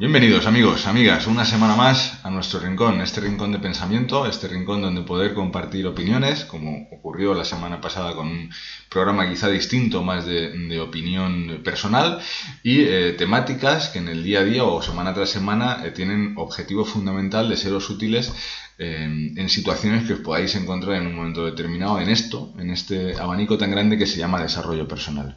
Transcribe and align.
Bienvenidos 0.00 0.46
amigos, 0.46 0.86
amigas, 0.86 1.26
una 1.26 1.44
semana 1.44 1.76
más 1.76 2.24
a 2.24 2.30
nuestro 2.30 2.58
rincón, 2.58 3.02
este 3.02 3.20
rincón 3.20 3.52
de 3.52 3.58
pensamiento, 3.58 4.24
este 4.24 4.48
rincón 4.48 4.80
donde 4.80 5.02
poder 5.02 5.34
compartir 5.34 5.86
opiniones, 5.86 6.46
como 6.46 6.88
ocurrió 6.90 7.34
la 7.34 7.44
semana 7.44 7.82
pasada 7.82 8.14
con 8.14 8.28
un 8.28 8.50
programa 8.88 9.28
quizá 9.28 9.48
distinto, 9.48 10.02
más 10.02 10.24
de, 10.24 10.80
opinión 10.80 11.60
personal, 11.62 12.18
y 12.62 12.80
eh, 12.80 13.12
temáticas 13.12 13.90
que 13.90 13.98
en 13.98 14.08
el 14.08 14.24
día 14.24 14.40
a 14.40 14.44
día 14.44 14.64
o 14.64 14.80
semana 14.80 15.12
tras 15.12 15.28
semana 15.28 15.82
eh, 15.84 15.90
tienen 15.90 16.32
objetivo 16.38 16.86
fundamental 16.86 17.50
de 17.50 17.58
seros 17.58 17.90
útiles 17.90 18.32
eh, 18.78 19.04
en 19.36 19.48
situaciones 19.50 20.06
que 20.06 20.14
os 20.14 20.20
podáis 20.20 20.54
encontrar 20.54 20.96
en 20.96 21.08
un 21.08 21.16
momento 21.16 21.44
determinado 21.44 22.00
en 22.00 22.08
esto, 22.08 22.54
en 22.58 22.70
este 22.70 23.20
abanico 23.20 23.58
tan 23.58 23.70
grande 23.70 23.98
que 23.98 24.06
se 24.06 24.16
llama 24.16 24.40
desarrollo 24.40 24.88
personal. 24.88 25.36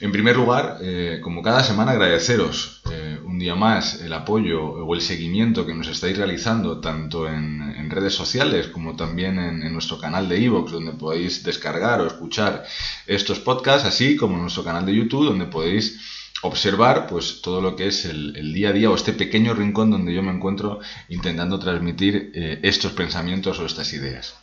En 0.00 0.10
primer 0.10 0.36
lugar, 0.36 0.78
eh, 0.80 1.20
como 1.22 1.42
cada 1.42 1.62
semana, 1.62 1.90
agradeceros 1.90 2.80
día 3.40 3.54
más 3.54 4.00
el 4.02 4.12
apoyo 4.12 4.62
o 4.62 4.94
el 4.94 5.00
seguimiento 5.00 5.66
que 5.66 5.74
nos 5.74 5.88
estáis 5.88 6.16
realizando 6.16 6.80
tanto 6.80 7.28
en, 7.28 7.90
redes 7.90 8.14
sociales 8.14 8.68
como 8.68 8.94
también 8.94 9.36
en, 9.38 9.72
nuestro 9.72 9.98
canal 9.98 10.28
de 10.28 10.38
iVoox, 10.38 10.70
donde 10.70 10.92
podéis 10.92 11.42
descargar 11.42 12.00
o 12.00 12.06
escuchar 12.06 12.64
estos 13.06 13.40
podcasts, 13.40 13.88
así 13.88 14.14
como 14.14 14.36
en 14.36 14.42
nuestro 14.42 14.62
canal 14.62 14.86
de 14.86 14.94
YouTube, 14.94 15.24
donde 15.24 15.46
podéis 15.46 15.98
observar 16.42 17.08
pues 17.08 17.42
todo 17.42 17.60
lo 17.60 17.74
que 17.74 17.88
es 17.88 18.04
el, 18.04 18.52
día 18.54 18.68
a 18.68 18.72
día 18.72 18.90
o 18.90 18.94
este 18.94 19.12
pequeño 19.12 19.54
rincón 19.54 19.90
donde 19.90 20.14
yo 20.14 20.22
me 20.22 20.30
encuentro 20.30 20.78
intentando 21.08 21.58
transmitir 21.58 22.30
eh, 22.34 22.60
estos 22.62 22.92
pensamientos 22.92 23.58
o 23.58 23.66
estas 23.66 23.92
ideas. 23.92 24.36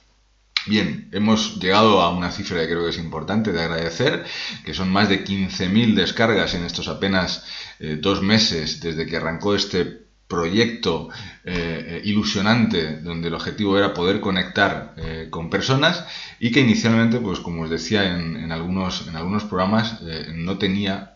Bien, 0.68 1.08
hemos 1.14 1.60
llegado 1.60 2.02
a 2.02 2.10
una 2.14 2.30
cifra 2.30 2.60
que 2.60 2.68
creo 2.68 2.84
que 2.84 2.90
es 2.90 2.98
importante 2.98 3.54
de 3.54 3.62
agradecer, 3.62 4.26
que 4.66 4.74
son 4.74 4.92
más 4.92 5.08
de 5.08 5.24
15.000 5.24 5.96
descargas 5.96 6.56
en 6.56 6.66
estos 6.66 6.90
apenas 6.90 7.46
eh, 7.80 7.98
dos 8.02 8.22
meses 8.22 8.82
desde 8.82 9.06
que 9.06 9.16
arrancó 9.16 9.56
este 9.56 10.06
proyecto 10.28 11.08
eh, 11.46 12.02
ilusionante 12.04 13.00
donde 13.00 13.30
el 13.30 13.36
objetivo 13.36 13.78
era 13.78 13.94
poder 13.94 14.20
conectar 14.20 14.94
eh, 14.98 15.28
con 15.30 15.50
personas 15.50 16.06
y 16.38 16.52
que 16.52 16.60
inicialmente, 16.60 17.20
pues 17.20 17.40
como 17.40 17.64
os 17.64 17.70
decía 17.70 18.04
en, 18.04 18.52
algunos, 18.52 19.08
en 19.08 19.16
algunos 19.16 19.46
programas, 19.46 20.02
no 20.34 20.58
tenía 20.58 21.14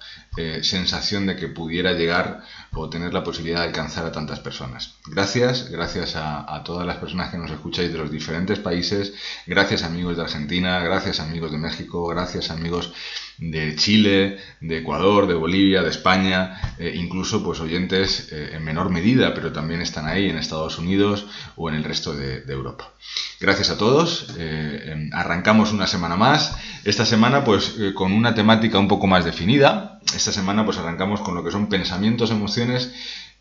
sensación 0.61 1.25
de 1.25 1.35
que 1.35 1.49
pudiera 1.49 1.91
llegar 1.91 2.41
o 2.73 2.89
tener 2.89 3.13
la 3.13 3.23
posibilidad 3.23 3.59
de 3.59 3.67
alcanzar 3.67 4.05
a 4.05 4.13
tantas 4.13 4.39
personas. 4.39 4.95
Gracias, 5.05 5.69
gracias 5.69 6.15
a, 6.15 6.61
todas 6.63 6.87
las 6.87 6.97
personas 6.97 7.29
que 7.29 7.37
nos 7.37 7.51
escucháis 7.51 7.91
de 7.91 7.97
los 7.97 8.09
diferentes 8.09 8.59
países, 8.59 9.13
gracias 9.45 9.83
amigos 9.83 10.15
de 10.15 10.23
Argentina, 10.23 10.79
gracias 10.79 11.19
amigos 11.19 11.51
de 11.51 11.57
México, 11.57 12.07
gracias 12.07 12.49
amigos 12.49 12.93
de 13.41 13.75
Chile, 13.75 14.37
de 14.61 14.77
Ecuador, 14.77 15.27
de 15.27 15.33
Bolivia, 15.33 15.81
de 15.81 15.89
España, 15.89 16.75
eh, 16.77 16.93
incluso 16.95 17.43
pues 17.43 17.59
oyentes 17.59 18.31
eh, 18.31 18.51
en 18.53 18.63
menor 18.63 18.89
medida, 18.89 19.33
pero 19.33 19.51
también 19.51 19.81
están 19.81 20.07
ahí 20.07 20.29
en 20.29 20.37
Estados 20.37 20.77
Unidos 20.77 21.25
o 21.55 21.67
en 21.67 21.75
el 21.75 21.83
resto 21.83 22.13
de, 22.13 22.43
Europa. 22.51 22.91
Gracias 23.39 23.69
a 23.69 23.77
todos. 23.77 24.27
Eh, 24.37 25.09
arrancamos 25.13 25.71
una 25.71 25.87
semana 25.87 26.15
más. 26.15 26.55
Esta 26.83 27.05
semana 27.05 27.43
pues 27.43 27.75
con 27.95 28.11
una 28.11 28.35
temática 28.35 28.77
un 28.77 28.87
poco 28.87 29.07
más 29.07 29.25
definida. 29.25 30.00
Esta 30.15 30.31
semana 30.31 30.65
pues 30.65 30.77
arrancamos 30.77 31.21
con 31.21 31.35
lo 31.35 31.43
que 31.43 31.51
son 31.51 31.67
pensamientos, 31.67 32.31
emociones 32.31 32.93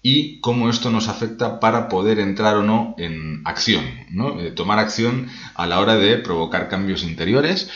y 0.02 0.40
cómo 0.40 0.70
esto 0.70 0.90
nos 0.90 1.08
afecta 1.08 1.60
para 1.60 1.88
poder 1.88 2.18
entrar 2.18 2.56
o 2.56 2.62
no 2.62 2.94
en 2.96 3.42
acción, 3.44 3.84
¿no? 4.10 4.36
tomar 4.54 4.78
acción 4.78 5.28
a 5.54 5.66
la 5.66 5.78
hora 5.80 5.96
de 5.96 6.16
provocar 6.16 6.68
cambios 6.68 7.02
interiores 7.02 7.68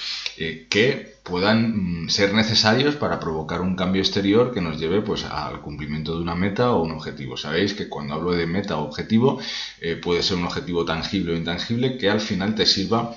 que 0.71 1.15
puedan 1.25 2.05
mm, 2.05 2.11
ser 2.11 2.35
necesarios 2.35 2.95
para 2.97 3.19
provocar 3.19 3.63
un 3.63 3.75
cambio 3.75 4.03
exterior 4.03 4.53
que 4.53 4.61
nos 4.61 4.79
lleve 4.79 5.01
pues 5.01 5.25
al 5.25 5.61
cumplimiento 5.63 6.15
de 6.15 6.23
una 6.23 6.37
meta 6.37 6.71
o 6.73 6.83
un 6.83 6.93
objetivo. 6.93 7.37
Sabéis 7.37 7.75
que 7.75 7.89
cuando 7.89 8.15
hablo 8.15 8.33
de 8.33 8.47
meta 8.47 8.77
o 8.77 8.85
objetivo 8.85 9.41
eh, 9.81 9.97
puede 9.97 10.23
ser 10.23 10.37
un 10.37 10.45
objetivo 10.45 10.85
tangible 10.85 11.33
o 11.33 11.37
intangible 11.37 11.99
que 11.99 12.11
al 12.11 12.21
final 12.21 12.55
te 12.55 12.67
sirva 12.67 13.17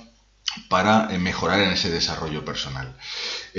para 0.69 1.13
eh, 1.13 1.19
mejorar 1.19 1.59
en 1.61 1.71
ese 1.71 1.91
desarrollo 1.91 2.45
personal. 2.45 2.95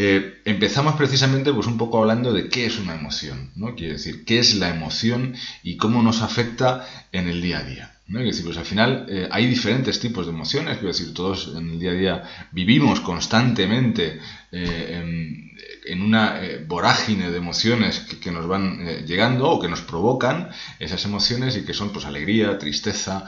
Eh, 0.01 0.43
empezamos 0.45 0.95
precisamente 0.95 1.53
pues 1.53 1.67
un 1.67 1.77
poco 1.77 1.99
hablando 1.99 2.33
de 2.33 2.49
qué 2.49 2.67
es 2.67 2.79
una 2.79 2.95
emoción, 2.95 3.51
¿no? 3.57 3.75
Quiere 3.75 3.95
decir, 3.95 4.25
qué 4.25 4.39
es 4.39 4.55
la 4.55 4.69
emoción 4.69 5.35
y 5.65 5.77
cómo 5.77 6.05
nos 6.05 6.23
afecta 6.23 6.87
en 7.11 7.27
el 7.27 7.43
día 7.43 7.59
a 7.59 7.65
día. 7.65 7.95
¿no? 8.07 8.21
decir, 8.21 8.45
pues 8.45 8.57
al 8.57 8.65
final 8.65 9.07
eh, 9.09 9.29
hay 9.33 9.49
diferentes 9.49 9.99
tipos 9.99 10.27
de 10.27 10.33
emociones, 10.33 10.75
quiero 10.77 10.95
decir, 10.95 11.13
todos 11.13 11.53
en 11.57 11.71
el 11.71 11.81
día 11.81 11.91
a 11.91 11.95
día 11.95 12.23
vivimos 12.53 13.01
constantemente 13.01 14.21
eh, 14.53 15.49
en, 15.85 16.01
una 16.01 16.41
vorágine 16.69 17.31
de 17.31 17.39
emociones 17.39 17.99
que, 17.99 18.31
nos 18.31 18.47
van 18.47 19.05
llegando 19.05 19.51
o 19.51 19.61
que 19.61 19.69
nos 19.69 19.81
provocan 19.81 20.51
esas 20.79 21.05
emociones 21.07 21.57
y 21.57 21.65
que 21.65 21.75
son 21.75 21.91
pues 21.91 22.05
alegría, 22.05 22.57
tristeza, 22.59 23.25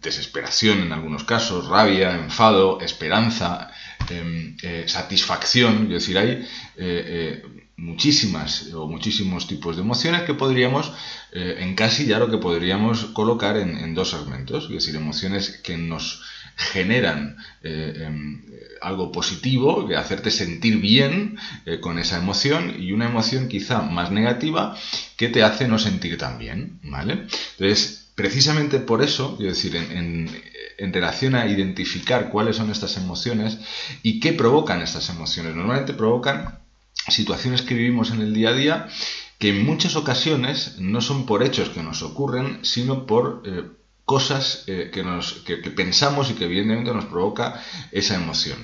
desesperación 0.00 0.82
en 0.82 0.92
algunos 0.92 1.24
casos, 1.24 1.68
rabia, 1.68 2.14
enfado, 2.14 2.80
esperanza, 2.80 3.70
satisfacción, 4.86 5.84
es 5.84 6.06
decir, 6.06 6.18
hay 6.18 6.46
muchísimas 7.78 8.72
o 8.74 8.88
muchísimos 8.88 9.46
tipos 9.46 9.76
de 9.76 9.82
emociones 9.82 10.22
que 10.22 10.34
podríamos 10.34 10.92
eh, 11.32 11.58
encasillar 11.60 12.22
o 12.22 12.30
que 12.30 12.38
podríamos 12.38 13.06
colocar 13.14 13.56
en, 13.56 13.94
dos 13.94 14.10
segmentos, 14.10 14.64
es 14.64 14.70
decir, 14.70 14.96
emociones 14.96 15.60
que 15.62 15.76
nos 15.76 16.22
generan 16.56 17.36
eh, 17.62 18.06
em, 18.06 18.42
algo 18.82 19.12
positivo, 19.12 19.86
de 19.88 19.96
hacerte 19.96 20.32
sentir 20.32 20.78
bien 20.78 21.38
eh, 21.66 21.78
con 21.78 22.00
esa 22.00 22.18
emoción 22.18 22.74
y 22.82 22.90
una 22.90 23.06
emoción 23.06 23.46
quizá 23.46 23.80
más 23.82 24.10
negativa 24.10 24.76
que 25.16 25.28
te 25.28 25.44
hace 25.44 25.68
no 25.68 25.78
sentir 25.78 26.18
tan 26.18 26.36
bien, 26.36 26.80
¿vale? 26.82 27.26
Entonces, 27.58 28.07
precisamente 28.18 28.80
por 28.80 29.00
eso, 29.00 29.36
es 29.38 29.46
decir, 29.46 29.76
en, 29.76 30.28
relación 30.92 31.36
a 31.36 31.46
identificar 31.46 32.30
cuáles 32.30 32.56
son 32.56 32.68
estas 32.68 32.96
emociones 32.96 33.58
y 34.02 34.18
qué 34.18 34.32
provocan 34.32 34.82
estas 34.82 35.08
emociones. 35.08 35.54
Normalmente 35.54 35.94
provocan 35.94 36.58
situaciones 37.06 37.62
que 37.62 37.74
vivimos 37.74 38.10
en 38.10 38.20
el 38.20 38.34
día 38.34 38.48
a 38.48 38.54
día 38.54 38.88
que 39.38 39.50
en 39.50 39.64
muchas 39.64 39.94
ocasiones 39.94 40.80
no 40.80 41.00
son 41.00 41.26
por 41.26 41.44
hechos 41.44 41.68
que 41.68 41.84
nos 41.84 42.02
ocurren, 42.02 42.58
sino 42.62 43.06
por 43.06 43.42
eh, 43.46 43.62
cosas 44.04 44.64
eh, 44.66 44.90
que, 44.92 45.60
que, 45.62 45.70
pensamos 45.70 46.28
y 46.28 46.34
que 46.34 46.46
evidentemente 46.46 46.92
nos 46.92 47.04
provoca 47.04 47.62
esa 47.92 48.16
emoción. 48.16 48.58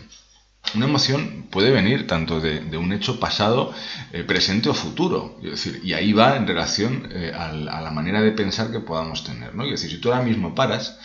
Una 0.75 0.87
emoción 0.87 1.47
puede 1.51 1.71
venir 1.71 2.07
tanto 2.07 2.41
de, 2.41 2.77
un 2.77 2.93
hecho 2.93 3.21
pasado, 3.21 3.73
eh, 4.13 4.25
presente 4.25 4.69
o 4.69 4.75
futuro. 4.75 5.39
Y 5.83 5.93
ahí 5.93 6.13
va 6.13 6.37
en 6.37 6.47
relación 6.47 7.09
a, 7.35 7.53
la 7.53 7.91
manera 7.91 8.23
de 8.23 8.33
pensar 8.33 8.73
que 8.73 8.81
podamos 8.81 9.25
tener. 9.25 9.55
¿no? 9.55 9.65
Es 9.65 9.71
decir, 9.71 9.91
si 9.91 9.99
tú 9.99 10.13
ahora 10.13 10.25
mismo 10.25 10.55
paras 10.55 10.99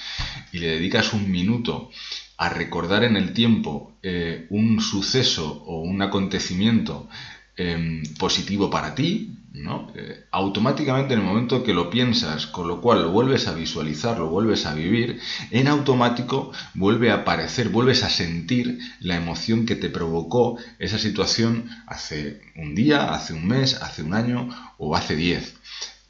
y 0.52 0.60
le 0.60 0.68
dedicas 0.68 1.14
un 1.14 1.30
minuto 1.30 1.92
a 2.40 2.48
recordar 2.48 3.04
en 3.04 3.18
el 3.18 3.34
tiempo 3.34 3.92
eh, 4.02 4.48
un 4.50 4.80
suceso 4.80 5.62
o 5.68 5.82
un 5.82 6.02
acontecimiento 6.02 7.10
em, 7.60 8.04
positivo 8.18 8.70
para 8.70 8.96
ti, 8.96 9.36
¿no? 9.54 9.92
Automáticamente 10.32 11.14
en 11.14 11.20
el 11.20 11.26
momento 11.26 11.64
que 11.64 11.74
lo 11.74 11.90
piensas, 11.90 12.48
con 12.48 12.68
lo 12.68 12.82
cual 12.82 13.02
lo 13.02 13.12
vuelves 13.12 13.48
a 13.48 13.54
visualizar, 13.54 14.18
lo 14.18 14.30
vuelves 14.30 14.66
a 14.66 14.74
vivir, 14.74 15.20
en 15.52 15.68
automático 15.68 16.52
vuelve 16.74 17.12
a 17.12 17.16
aparecer, 17.16 17.70
vuelves 17.70 18.04
a 18.04 18.10
sentir 18.10 18.80
la 19.00 19.16
emoción 19.16 19.66
que 19.66 19.76
te 19.76 19.90
provocó 19.90 20.58
esa 20.78 21.00
situación 21.00 21.70
hace 21.88 22.42
un 22.56 22.76
día, 22.76 23.14
hace 23.14 23.34
un 23.34 23.48
mes, 23.48 23.82
hace 23.82 24.04
un 24.04 24.14
año 24.14 24.50
o 24.78 24.96
hace 24.96 25.16
diez. 25.16 25.56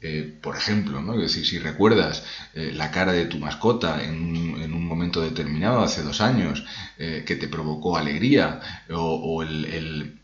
Eh, 0.02 0.38
por 0.40 0.56
ejemplo, 0.56 1.02
¿no? 1.02 1.14
decir, 1.18 1.44
si 1.44 1.58
recuerdas 1.58 2.24
eh, 2.54 2.72
la 2.72 2.90
cara 2.90 3.12
de 3.12 3.26
tu 3.26 3.38
mascota 3.38 4.02
en 4.02 4.22
un, 4.22 4.84
momento 4.86 5.20
determinado, 5.20 5.80
hace 5.80 6.02
dos 6.02 6.22
años, 6.22 6.64
eh, 6.98 7.22
que 7.26 7.36
te 7.36 7.48
provocó 7.48 7.96
alegría, 7.98 8.60
o, 8.90 9.42
el, 9.42 10.20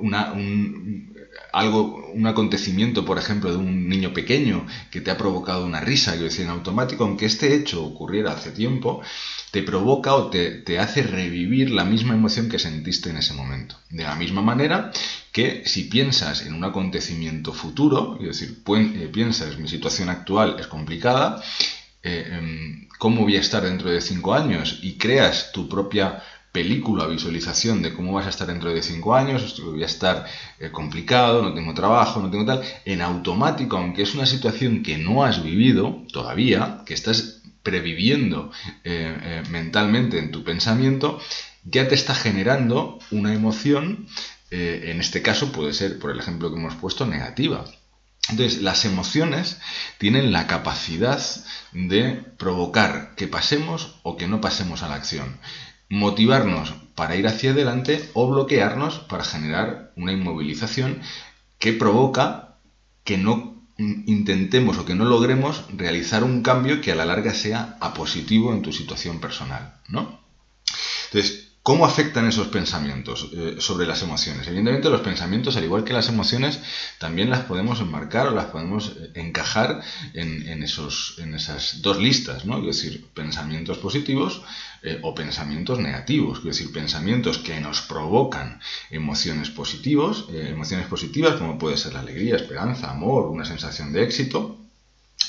un, 0.00 1.14
algo, 1.52 2.10
un 2.12 2.26
acontecimiento, 2.26 3.04
por 3.04 3.18
ejemplo, 3.18 3.50
de 3.50 3.56
un 3.56 3.88
niño 3.88 4.12
pequeño 4.12 4.66
que 4.90 5.00
te 5.00 5.10
ha 5.10 5.16
provocado 5.16 5.64
una 5.64 5.80
risa, 5.80 6.16
yo 6.16 6.24
decía 6.24 6.44
en 6.44 6.50
automático, 6.50 7.04
aunque 7.04 7.26
este 7.26 7.54
hecho 7.54 7.84
ocurriera 7.84 8.32
hace 8.32 8.50
tiempo, 8.50 9.02
te 9.50 9.62
provoca 9.62 10.14
o 10.14 10.28
te, 10.28 10.50
te, 10.50 10.78
hace 10.78 11.02
revivir 11.02 11.70
la 11.70 11.84
misma 11.84 12.14
emoción 12.14 12.48
que 12.48 12.58
sentiste 12.58 13.10
en 13.10 13.16
ese 13.18 13.34
momento. 13.34 13.76
De 13.90 14.02
la 14.02 14.14
misma 14.14 14.42
manera 14.42 14.90
que 15.32 15.62
si 15.66 15.84
piensas 15.84 16.46
en 16.46 16.54
un 16.54 16.64
acontecimiento 16.64 17.52
futuro, 17.52 18.18
es 18.20 18.38
decir, 18.38 18.62
eh, 18.66 19.08
piensas 19.12 19.58
mi 19.58 19.68
situación 19.68 20.08
actual 20.08 20.56
es 20.58 20.66
complicada, 20.66 21.42
eh, 22.02 22.38
em, 22.38 22.88
¿cómo 22.98 23.22
voy 23.22 23.36
a 23.36 23.40
estar 23.40 23.64
dentro 23.64 23.90
de 23.90 24.00
cinco 24.00 24.34
años? 24.34 24.78
Y 24.82 24.96
creas 24.96 25.52
tu 25.52 25.68
propia 25.68 26.22
película, 26.56 27.06
visualización 27.06 27.82
de 27.82 27.92
cómo 27.92 28.12
vas 28.12 28.26
a 28.26 28.30
estar 28.30 28.46
dentro 28.46 28.72
de 28.72 28.82
cinco 28.82 29.14
años, 29.14 29.60
voy 29.62 29.82
a 29.82 29.86
estar 29.94 30.26
eh, 30.58 30.70
complicado, 30.70 31.42
no 31.42 31.52
tengo 31.54 31.74
trabajo, 31.74 32.20
no 32.20 32.30
tengo 32.30 32.46
tal, 32.46 32.62
en 32.84 33.02
automático, 33.02 33.76
aunque 33.76 34.02
es 34.02 34.14
una 34.14 34.26
situación 34.26 34.82
que 34.82 34.96
no 34.96 35.24
has 35.24 35.42
vivido 35.42 36.04
todavía, 36.12 36.82
que 36.86 36.94
estás 36.94 37.42
previviendo 37.62 38.52
mentalmente 39.50 40.20
en 40.20 40.30
tu 40.30 40.44
pensamiento, 40.44 41.18
ya 41.64 41.88
te 41.88 41.96
está 41.96 42.14
generando 42.14 43.00
una 43.10 43.34
emoción 43.34 44.06
eh, 44.50 44.90
en 44.92 45.00
este 45.00 45.22
caso 45.22 45.52
puede 45.52 45.72
ser, 45.72 45.98
por 45.98 46.10
el 46.10 46.18
ejemplo 46.20 46.50
que 46.50 46.58
hemos 46.58 46.76
puesto, 46.76 47.06
negativa. 47.06 47.64
Entonces, 48.28 48.62
las 48.62 48.84
emociones 48.84 49.58
tienen 49.98 50.32
la 50.32 50.46
capacidad 50.46 51.20
de 51.72 52.24
provocar 52.38 53.14
que 53.16 53.28
pasemos 53.28 53.96
o 54.02 54.16
que 54.16 54.26
no 54.26 54.40
pasemos 54.40 54.82
a 54.82 54.88
la 54.88 54.96
acción, 54.96 55.38
motivarnos 55.88 56.74
para 56.94 57.16
ir 57.16 57.26
hacia 57.26 57.50
adelante 57.50 58.10
o 58.14 58.28
bloquearnos 58.28 58.98
para 59.00 59.24
generar 59.24 59.92
una 59.96 60.12
inmovilización 60.12 61.00
que 61.58 61.72
provoca 61.72 62.56
que 63.04 63.18
no 63.18 63.62
intentemos 63.78 64.78
o 64.78 64.84
que 64.84 64.94
no 64.94 65.04
logremos 65.04 65.64
realizar 65.76 66.24
un 66.24 66.42
cambio 66.42 66.80
que 66.80 66.92
a 66.92 66.94
la 66.94 67.04
larga 67.04 67.34
sea 67.34 67.76
a 67.80 67.92
positivo 67.92 68.52
en 68.52 68.62
tu 68.62 68.72
situación 68.72 69.20
personal, 69.20 69.80
¿no? 69.88 70.20
Entonces, 71.06 71.55
¿Cómo 71.66 71.84
afectan 71.84 72.28
esos 72.28 72.46
pensamientos 72.46 73.28
eh, 73.32 73.56
sobre 73.58 73.88
las 73.88 74.00
emociones? 74.00 74.46
Evidentemente 74.46 74.88
los 74.88 75.00
pensamientos, 75.00 75.56
al 75.56 75.64
igual 75.64 75.82
que 75.82 75.92
las 75.92 76.08
emociones, 76.08 76.60
también 77.00 77.28
las 77.28 77.40
podemos 77.40 77.80
enmarcar 77.80 78.28
o 78.28 78.30
las 78.30 78.44
podemos 78.44 78.92
eh, 78.96 79.10
encajar 79.14 79.80
en, 80.14 80.62
esas 80.62 81.82
dos 81.82 81.98
listas, 81.98 82.44
¿no? 82.44 82.58
Es 82.58 82.66
decir, 82.66 83.04
pensamientos 83.14 83.78
positivos 83.78 84.42
eh, 84.84 85.00
o 85.02 85.12
pensamientos 85.16 85.80
negativos, 85.80 86.38
es 86.38 86.44
decir, 86.44 86.70
pensamientos 86.70 87.38
que 87.38 87.58
nos 87.58 87.80
provocan 87.80 88.60
emociones 88.90 89.50
positivos, 89.50 90.28
emociones 90.30 90.86
positivas 90.86 91.34
como 91.34 91.58
puede 91.58 91.76
ser 91.78 91.94
la 91.94 92.00
alegría, 92.00 92.36
esperanza, 92.36 92.92
amor, 92.92 93.26
una 93.26 93.44
sensación 93.44 93.92
de 93.92 94.04
éxito, 94.04 94.56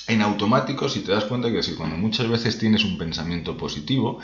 en 0.07 0.21
automático, 0.21 0.87
si 0.87 1.01
te 1.01 1.11
das 1.11 1.25
cuenta 1.25 1.49
que 1.49 1.57
decir, 1.57 1.75
cuando 1.75 1.97
muchas 1.97 2.29
veces 2.29 2.57
tienes 2.57 2.85
un 2.85 2.97
pensamiento 2.97 3.57
positivo, 3.57 4.19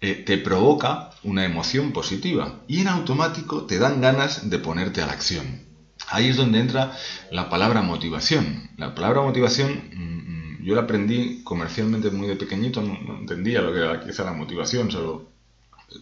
eh, 0.00 0.14
te 0.14 0.38
provoca 0.38 1.10
una 1.22 1.44
emoción 1.44 1.92
positiva 1.92 2.64
y 2.66 2.80
en 2.80 2.88
automático 2.88 3.66
te 3.66 3.78
dan 3.78 4.00
ganas 4.00 4.48
de 4.48 4.58
ponerte 4.58 5.02
a 5.02 5.06
la 5.06 5.12
acción. 5.12 5.66
Ahí 6.08 6.28
es 6.28 6.36
donde 6.36 6.58
entra 6.58 6.92
la 7.30 7.48
palabra 7.48 7.82
motivación. 7.82 8.70
La 8.76 8.94
palabra 8.94 9.20
motivación 9.20 9.90
mm, 9.92 10.60
mm, 10.60 10.64
yo 10.64 10.74
la 10.74 10.82
aprendí 10.82 11.42
comercialmente 11.44 12.10
muy 12.10 12.26
de 12.26 12.36
pequeñito, 12.36 12.82
no, 12.82 12.94
entendía 13.18 13.60
lo 13.60 13.72
que 13.72 13.78
era 13.78 14.00
quizá 14.00 14.24
la 14.24 14.32
motivación, 14.32 14.90
solo 14.90 15.26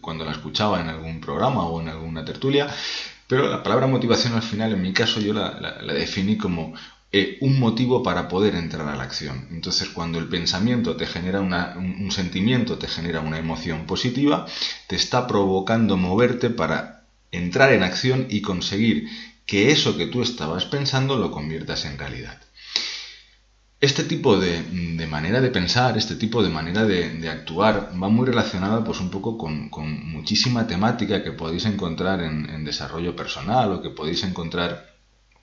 cuando 0.01 0.23
la 0.23 0.31
escuchaba 0.31 0.79
en 0.79 0.87
algún 0.87 1.19
programa 1.19 1.65
o 1.65 1.81
en 1.81 1.89
alguna 1.89 2.23
tertulia, 2.23 2.67
pero 3.27 3.47
la 3.47 3.63
palabra 3.63 3.87
motivación 3.87 4.33
al 4.33 4.43
final 4.43 4.71
en 4.73 4.81
mi 4.81 4.93
caso 4.93 5.19
yo 5.19 5.33
la 5.33 5.93
definí 5.93 6.37
como 6.37 6.73
eh, 7.11 7.39
un 7.41 7.59
motivo 7.59 8.03
para 8.03 8.27
poder 8.27 8.53
entrar 8.53 8.87
a 8.87 8.95
la 8.95 9.01
acción. 9.01 9.47
Entonces, 9.49 9.89
cuando 9.89 10.19
el 10.19 10.27
pensamiento 10.27 10.95
te 10.95 11.07
genera 11.07 11.41
un, 11.41 12.11
sentimiento, 12.11 12.77
te 12.77 12.87
genera 12.87 13.21
una 13.21 13.39
emoción 13.39 13.87
positiva, 13.87 14.45
te 14.87 14.95
está 14.95 15.25
provocando 15.25 15.97
moverte 15.97 16.51
para 16.51 17.07
entrar 17.31 17.73
en 17.73 17.81
acción 17.81 18.27
y 18.29 18.41
conseguir 18.41 19.07
que 19.47 19.71
eso 19.71 19.97
que 19.97 20.05
tú 20.05 20.21
estabas 20.21 20.65
pensando 20.65 21.17
lo 21.17 21.31
conviertas 21.31 21.85
en 21.85 21.97
realidad. 21.97 22.39
Este 23.81 24.03
tipo 24.03 24.37
de, 24.37 24.61
manera 25.07 25.41
de 25.41 25.49
pensar, 25.49 25.97
este 25.97 26.15
tipo 26.15 26.43
de 26.43 26.49
manera 26.49 26.85
de, 26.85 27.27
actuar 27.27 27.91
va 27.91 28.09
muy 28.09 28.27
relacionada 28.27 28.83
pues 28.83 28.99
un 28.99 29.09
poco 29.09 29.35
con, 29.35 29.71
muchísima 30.05 30.67
temática 30.67 31.23
que 31.23 31.31
podéis 31.31 31.65
encontrar 31.65 32.21
en 32.21 32.63
desarrollo 32.65 33.15
personal 33.15 33.71
o 33.71 33.81
que 33.81 33.89
podéis 33.89 34.23
encontrar 34.23 34.88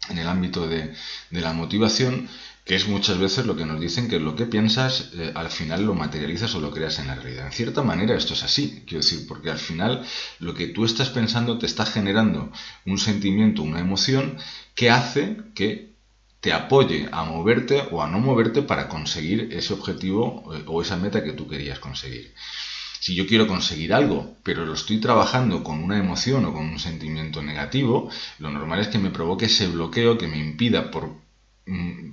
en 0.08 0.18
el 0.18 0.26
ámbito 0.26 0.66
de, 0.66 0.92
la 1.30 1.52
motivación, 1.52 2.28
que 2.64 2.74
es 2.74 2.88
muchas 2.88 3.18
veces 3.18 3.46
lo 3.46 3.56
que 3.56 3.64
nos 3.64 3.80
dicen 3.80 4.08
que 4.08 4.18
lo 4.18 4.34
que 4.34 4.46
piensas 4.46 5.10
eh, 5.14 5.32
al 5.34 5.50
final 5.50 5.84
lo 5.84 5.94
materializas 5.94 6.54
o 6.54 6.60
lo 6.60 6.72
creas 6.72 6.98
en 6.98 7.06
la 7.06 7.14
realidad. 7.14 7.46
En 7.46 7.52
cierta 7.52 7.82
manera 7.82 8.16
esto 8.16 8.34
es 8.34 8.42
así, 8.42 8.82
quiero 8.86 9.02
decir, 9.02 9.26
porque 9.26 9.50
al 9.50 9.58
final 9.58 10.04
lo 10.40 10.54
que 10.54 10.68
tú 10.68 10.84
estás 10.84 11.10
pensando 11.10 11.58
te 11.58 11.66
está 11.66 11.86
generando 11.86 12.50
un 12.84 12.98
sentimiento, 12.98 13.62
una 13.62 13.80
emoción 13.80 14.38
que 14.74 14.90
hace 14.90 15.36
que 15.54 15.96
te 16.40 16.52
apoye 16.52 17.08
a 17.10 17.24
moverte 17.24 17.88
o 17.90 18.02
a 18.02 18.08
no 18.08 18.18
moverte 18.20 18.62
para 18.62 18.88
conseguir 18.88 19.48
ese 19.52 19.72
objetivo 19.72 20.54
eh, 20.54 20.62
o 20.66 20.82
esa 20.82 20.96
meta 20.96 21.24
que 21.24 21.32
tú 21.32 21.48
querías 21.48 21.78
conseguir. 21.78 22.34
Si 23.06 23.14
yo 23.14 23.24
quiero 23.24 23.46
conseguir 23.46 23.94
algo, 23.94 24.36
pero 24.42 24.66
lo 24.66 24.74
estoy 24.74 24.98
trabajando 24.98 25.62
con 25.62 25.80
una 25.80 25.96
emoción 25.96 26.44
o 26.44 26.52
con 26.52 26.64
un 26.64 26.80
sentimiento 26.80 27.40
negativo, 27.40 28.10
lo 28.40 28.50
normal 28.50 28.80
es 28.80 28.88
que 28.88 28.98
me 28.98 29.10
provoque 29.10 29.44
ese 29.44 29.68
bloqueo 29.68 30.18
que 30.18 30.26
me 30.26 30.38
impida 30.38 30.90
por 30.90 31.14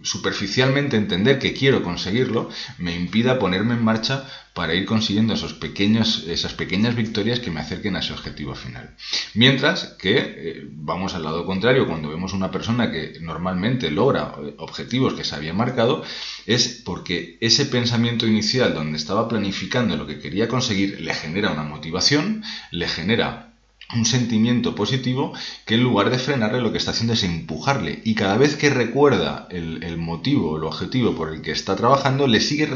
superficialmente 0.01 0.97
entender 0.97 1.37
que 1.37 1.53
quiero 1.53 1.83
conseguirlo 1.83 2.49
me 2.79 2.95
impida 2.95 3.37
ponerme 3.37 3.75
en 3.75 3.83
marcha 3.83 4.25
para 4.53 4.73
ir 4.73 4.85
consiguiendo 4.85 5.35
esos 5.35 5.53
pequeños, 5.53 6.25
esas 6.27 6.53
pequeñas 6.53 6.95
victorias 6.95 7.39
que 7.39 7.51
me 7.51 7.59
acerquen 7.59 7.95
a 7.95 7.99
ese 7.99 8.13
objetivo 8.13 8.55
final. 8.55 8.95
Mientras 9.35 9.95
que 9.99 10.17
eh, 10.17 10.67
vamos 10.71 11.13
al 11.13 11.23
lado 11.23 11.45
contrario, 11.45 11.87
cuando 11.87 12.09
vemos 12.09 12.33
una 12.33 12.51
persona 12.51 12.91
que 12.91 13.17
normalmente 13.21 13.91
logra 13.91 14.33
eh, 14.41 14.55
objetivos 14.57 15.13
que 15.13 15.23
se 15.23 15.35
había 15.35 15.53
marcado, 15.53 16.03
es 16.45 16.81
porque 16.83 17.37
ese 17.41 17.65
pensamiento 17.65 18.25
inicial 18.27 18.73
donde 18.73 18.97
estaba 18.97 19.27
planificando 19.27 19.95
lo 19.97 20.07
que 20.07 20.19
quería 20.19 20.47
conseguir 20.47 20.99
le 21.01 21.13
genera 21.13 21.51
una 21.51 21.63
motivación, 21.63 22.43
le 22.71 22.87
genera 22.87 23.52
un 23.95 24.05
sentimiento 24.05 24.75
positivo 24.75 25.33
que 25.65 25.75
en 25.75 25.83
lugar 25.83 26.09
de 26.09 26.17
frenarle 26.17 26.61
lo 26.61 26.71
que 26.71 26.77
está 26.77 26.91
haciendo 26.91 27.13
es 27.13 27.23
empujarle. 27.23 28.01
Y 28.03 28.15
cada 28.15 28.37
vez 28.37 28.55
que 28.55 28.69
recuerda 28.69 29.47
el, 29.49 29.97
motivo, 29.97 30.57
el 30.57 30.63
objetivo 30.63 31.15
por 31.15 31.33
el 31.33 31.41
que 31.41 31.51
está 31.51 31.75
trabajando, 31.75 32.27
le 32.27 32.41
sigue, 32.41 32.69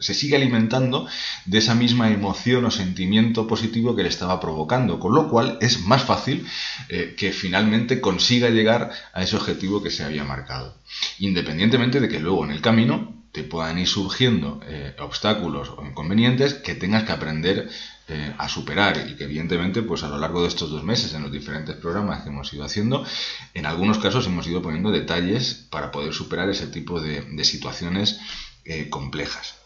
se 0.00 0.14
sigue 0.14 0.36
alimentando 0.36 1.06
de 1.46 1.58
esa 1.58 1.74
misma 1.74 2.10
emoción 2.10 2.64
o 2.64 2.70
sentimiento 2.70 3.46
positivo 3.46 3.96
que 3.96 4.02
le 4.02 4.08
estaba 4.08 4.40
provocando, 4.40 4.98
con 4.98 5.14
lo 5.14 5.28
cual 5.28 5.58
es 5.60 5.80
más 5.86 6.04
fácil 6.04 6.46
eh, 6.88 7.14
que 7.16 7.32
finalmente 7.32 8.00
consiga 8.00 8.50
llegar 8.50 8.90
a 9.12 9.22
ese 9.22 9.36
objetivo 9.36 9.82
que 9.82 9.90
se 9.90 10.04
había 10.04 10.24
marcado, 10.24 10.76
independientemente 11.18 12.00
de 12.00 12.08
que 12.08 12.20
luego 12.20 12.44
en 12.44 12.50
el 12.50 12.60
camino 12.60 13.18
te 13.32 13.44
puedan 13.44 13.78
ir 13.78 13.86
surgiendo 13.86 14.60
eh, 14.66 14.94
obstáculos 14.98 15.70
o 15.76 15.84
inconvenientes 15.84 16.54
que 16.54 16.74
tengas 16.74 17.04
que 17.04 17.12
aprender 17.12 17.68
eh, 18.10 18.34
a 18.38 18.48
superar 18.48 19.06
y 19.06 19.16
que 19.16 19.24
evidentemente 19.24 19.82
pues 19.82 20.02
a 20.02 20.08
lo 20.08 20.16
largo 20.18 20.40
de 20.40 20.48
estos 20.48 20.70
dos 20.70 20.82
meses 20.82 21.12
en 21.12 21.22
los 21.22 21.30
diferentes 21.30 21.76
programas 21.76 22.22
que 22.22 22.30
hemos 22.30 22.50
ido 22.54 22.64
haciendo 22.64 23.04
en 23.52 23.66
algunos 23.66 23.98
casos 23.98 24.26
hemos 24.26 24.46
ido 24.46 24.62
poniendo 24.62 24.90
detalles 24.90 25.66
para 25.70 25.90
poder 25.90 26.14
superar 26.14 26.48
ese 26.48 26.68
tipo 26.68 27.02
de, 27.02 27.44
situaciones 27.44 28.18
eh, 28.64 28.88
complejas. 28.88 29.56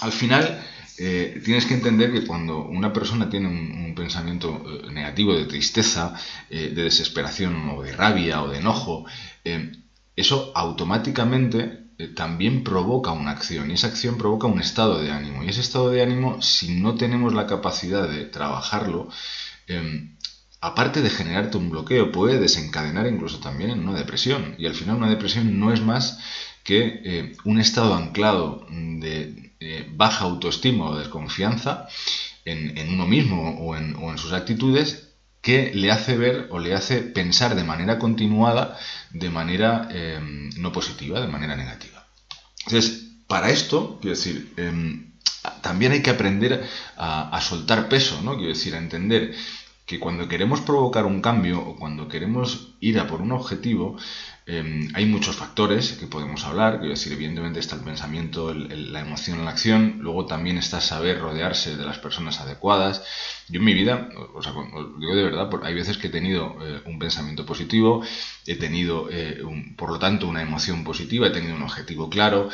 Al 0.00 0.10
final 0.10 0.60
eh, 0.98 1.40
tienes 1.44 1.66
que 1.66 1.74
entender 1.74 2.12
que 2.12 2.26
cuando 2.26 2.64
una 2.64 2.92
persona 2.92 3.30
tiene 3.30 3.46
un, 3.46 3.94
pensamiento 3.94 4.64
negativo 4.90 5.32
de 5.32 5.44
tristeza 5.44 6.14
de 6.50 6.70
desesperación 6.70 7.70
o 7.70 7.82
de 7.82 7.92
rabia 7.92 8.42
o 8.42 8.48
de 8.48 8.58
enojo 8.58 9.04
eso 10.16 10.50
automáticamente 10.56 11.83
también 12.14 12.64
provoca 12.64 13.12
una 13.12 13.30
acción 13.30 13.70
y 13.70 13.74
esa 13.74 13.88
acción 13.88 14.18
provoca 14.18 14.46
un 14.46 14.60
estado 14.60 15.00
de 15.00 15.10
ánimo. 15.10 15.42
Y 15.42 15.48
ese 15.48 15.60
estado 15.60 15.90
de 15.90 16.02
ánimo, 16.02 16.42
si 16.42 16.74
no 16.80 16.94
tenemos 16.96 17.34
la 17.34 17.46
capacidad 17.46 18.08
de 18.08 18.24
trabajarlo, 18.24 19.08
em, 19.66 20.16
aparte 20.60 21.02
de 21.02 21.10
generarte 21.10 21.56
un 21.56 21.70
bloqueo, 21.70 22.10
puede 22.12 22.38
desencadenar 22.38 23.06
incluso 23.06 23.38
también 23.38 23.70
en 23.70 23.80
una 23.86 23.98
depresión. 23.98 24.54
Y 24.58 24.66
al 24.66 24.74
final 24.74 24.96
una 24.96 25.10
depresión 25.10 25.58
no 25.60 25.72
es 25.72 25.80
más 25.82 26.18
que 26.64 27.02
eh, 27.04 27.36
un 27.44 27.60
estado 27.60 27.94
anclado 27.94 28.66
de 28.70 29.52
eh, 29.60 29.86
baja 29.90 30.24
autoestima 30.24 30.86
o 30.90 30.96
desconfianza 30.96 31.86
en, 32.44 32.88
uno 32.92 33.06
mismo 33.06 33.58
o 33.60 33.76
en 33.76 34.18
sus 34.18 34.32
actitudes 34.32 35.03
que 35.44 35.72
le 35.74 35.92
hace 35.92 36.16
ver 36.16 36.48
o 36.50 36.58
le 36.58 36.74
hace 36.74 37.02
pensar 37.02 37.54
de 37.54 37.64
manera 37.64 37.98
continuada 37.98 38.78
de 39.10 39.28
manera 39.28 39.86
em, 39.90 40.48
no 40.56 40.72
positiva, 40.72 41.20
de 41.20 41.28
manera 41.28 41.54
negativa. 41.54 42.08
Entonces, 42.66 43.10
para 43.28 43.50
esto, 43.50 43.98
quiero 44.00 44.16
decir, 44.16 44.54
em, 44.56 45.12
también 45.60 45.92
hay 45.92 46.02
que 46.02 46.08
aprender 46.08 46.66
a, 46.96 47.38
soltar 47.42 47.90
peso, 47.90 48.22
¿no? 48.22 48.36
Quiero 48.36 48.54
decir, 48.54 48.74
a 48.74 48.78
entender 48.78 49.34
que 49.86 50.00
cuando 50.00 50.28
queremos 50.28 50.62
provocar 50.62 51.04
un 51.04 51.20
cambio 51.20 51.60
o 51.60 51.76
cuando 51.76 52.08
queremos 52.08 52.74
ir 52.80 52.98
a 52.98 53.06
por 53.06 53.20
un 53.20 53.32
objetivo, 53.32 53.98
em, 54.46 54.88
hay 54.94 55.04
muchos 55.04 55.36
factores 55.36 55.92
que 55.92 56.06
podemos 56.06 56.44
hablar, 56.44 56.80
decir, 56.80 57.12
evidentemente 57.12 57.60
está 57.60 57.76
el 57.76 57.82
pensamiento, 57.82 58.54
la 58.54 59.00
emoción, 59.00 59.44
la 59.44 59.50
acción, 59.50 59.98
luego 60.00 60.24
también 60.24 60.56
está 60.56 60.80
saber 60.80 61.20
rodearse 61.20 61.76
de 61.76 61.84
las 61.84 61.98
personas 61.98 62.40
adecuadas. 62.40 63.02
Yo 63.48 63.58
en 63.60 63.64
mi 63.64 63.74
vida, 63.74 64.08
o 64.34 64.42
sea, 64.42 64.52
digo 64.98 65.14
de 65.14 65.22
verdad, 65.22 65.50
hay 65.62 65.74
veces 65.74 65.98
que 65.98 66.06
he 66.06 66.10
tenido 66.10 66.56
eh, 66.62 66.80
un 66.86 66.98
pensamiento 66.98 67.44
positivo, 67.44 68.02
he 68.46 68.56
tenido, 68.56 69.08
eh, 69.10 69.42
por 69.76 69.90
lo 69.90 69.98
tanto, 69.98 70.26
una 70.26 70.42
emoción 70.42 70.82
positiva, 70.82 71.26
he 71.26 71.30
tenido 71.30 71.56
un 71.56 71.62
objetivo 71.62 72.08
claro, 72.08 72.48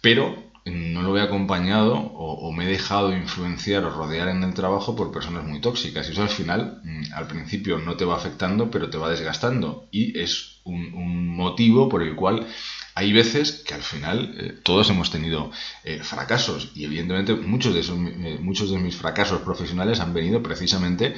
pero 0.00 0.51
no 0.64 1.02
lo 1.02 1.16
he 1.18 1.20
acompañado 1.20 1.94
o, 1.94 2.52
me 2.52 2.64
he 2.64 2.68
dejado 2.68 3.12
influenciar 3.12 3.84
o 3.84 3.90
rodear 3.90 4.28
en 4.28 4.44
el 4.44 4.54
trabajo 4.54 4.94
por 4.94 5.10
personas 5.10 5.44
muy 5.44 5.60
tóxicas. 5.60 6.08
Y 6.08 6.12
eso 6.12 6.22
al 6.22 6.28
final, 6.28 6.80
mm, 6.84 7.12
al 7.14 7.26
principio 7.26 7.78
no 7.78 7.96
te 7.96 8.04
va 8.04 8.16
afectando, 8.16 8.70
pero 8.70 8.88
te 8.88 8.98
va 8.98 9.10
desgastando. 9.10 9.88
Y 9.90 10.18
es 10.18 10.60
un, 10.64 11.28
motivo 11.32 11.88
por 11.88 12.02
el 12.02 12.14
cual 12.14 12.46
hay 12.94 13.12
veces 13.12 13.64
que 13.66 13.74
al 13.74 13.82
final 13.82 14.34
eh, 14.38 14.54
todos 14.62 14.88
hemos 14.90 15.10
tenido 15.10 15.50
eh, 15.82 16.00
fracasos. 16.02 16.70
Y 16.74 16.84
evidentemente 16.84 17.34
muchos 17.34 17.74
de, 17.74 17.80
esos, 17.80 17.98
eh, 17.98 18.38
muchos 18.40 18.70
de 18.70 18.78
mis 18.78 18.96
fracasos 18.96 19.40
profesionales 19.42 19.98
han 19.98 20.14
venido 20.14 20.42
precisamente 20.42 21.16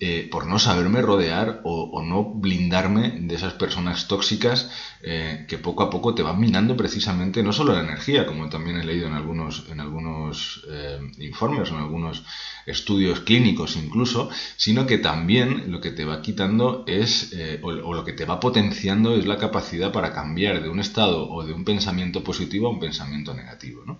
eh, 0.00 0.28
por 0.30 0.46
no 0.46 0.60
saberme 0.60 1.02
rodear 1.02 1.60
o, 1.64 2.02
no 2.02 2.22
blindarme 2.22 3.18
de 3.18 3.34
esas 3.34 3.54
personas 3.54 4.06
tóxicas 4.06 4.70
eh, 5.02 5.44
que 5.48 5.58
poco 5.58 5.82
a 5.82 5.90
poco 5.90 6.14
te 6.14 6.22
van 6.22 6.38
minando 6.38 6.76
precisamente 6.76 7.42
no 7.42 7.52
solo 7.52 7.72
la 7.72 7.80
energía, 7.80 8.24
como 8.24 8.48
también 8.48 8.76
he 8.76 8.84
leído 8.84 9.08
en 9.08 9.14
algunos, 9.14 9.64
en 9.68 9.80
algunos 9.80 10.64
eh, 10.70 11.00
informes 11.18 11.70
en 11.70 11.78
algunos 11.78 12.22
estudios 12.64 13.20
clínicos 13.20 13.74
incluso, 13.74 14.30
sino 14.56 14.86
que 14.86 14.98
también 14.98 15.72
lo 15.72 15.80
que 15.80 15.90
te 15.90 16.04
va 16.04 16.22
quitando 16.22 16.84
es, 16.86 17.34
o, 17.62 17.72
lo 17.72 18.04
que 18.04 18.12
te 18.12 18.24
va 18.24 18.38
potenciando 18.38 19.16
es 19.16 19.26
la 19.26 19.38
capacidad 19.38 19.90
para 19.90 20.12
cambiar 20.12 20.62
de 20.62 20.68
un 20.68 20.78
estado 20.78 21.28
o 21.28 21.44
de 21.44 21.52
un 21.52 21.64
pensamiento 21.64 22.22
positivo 22.22 22.68
a 22.68 22.70
un 22.70 22.78
pensamiento 22.78 23.34
negativo. 23.34 23.82
¿no? 23.84 23.98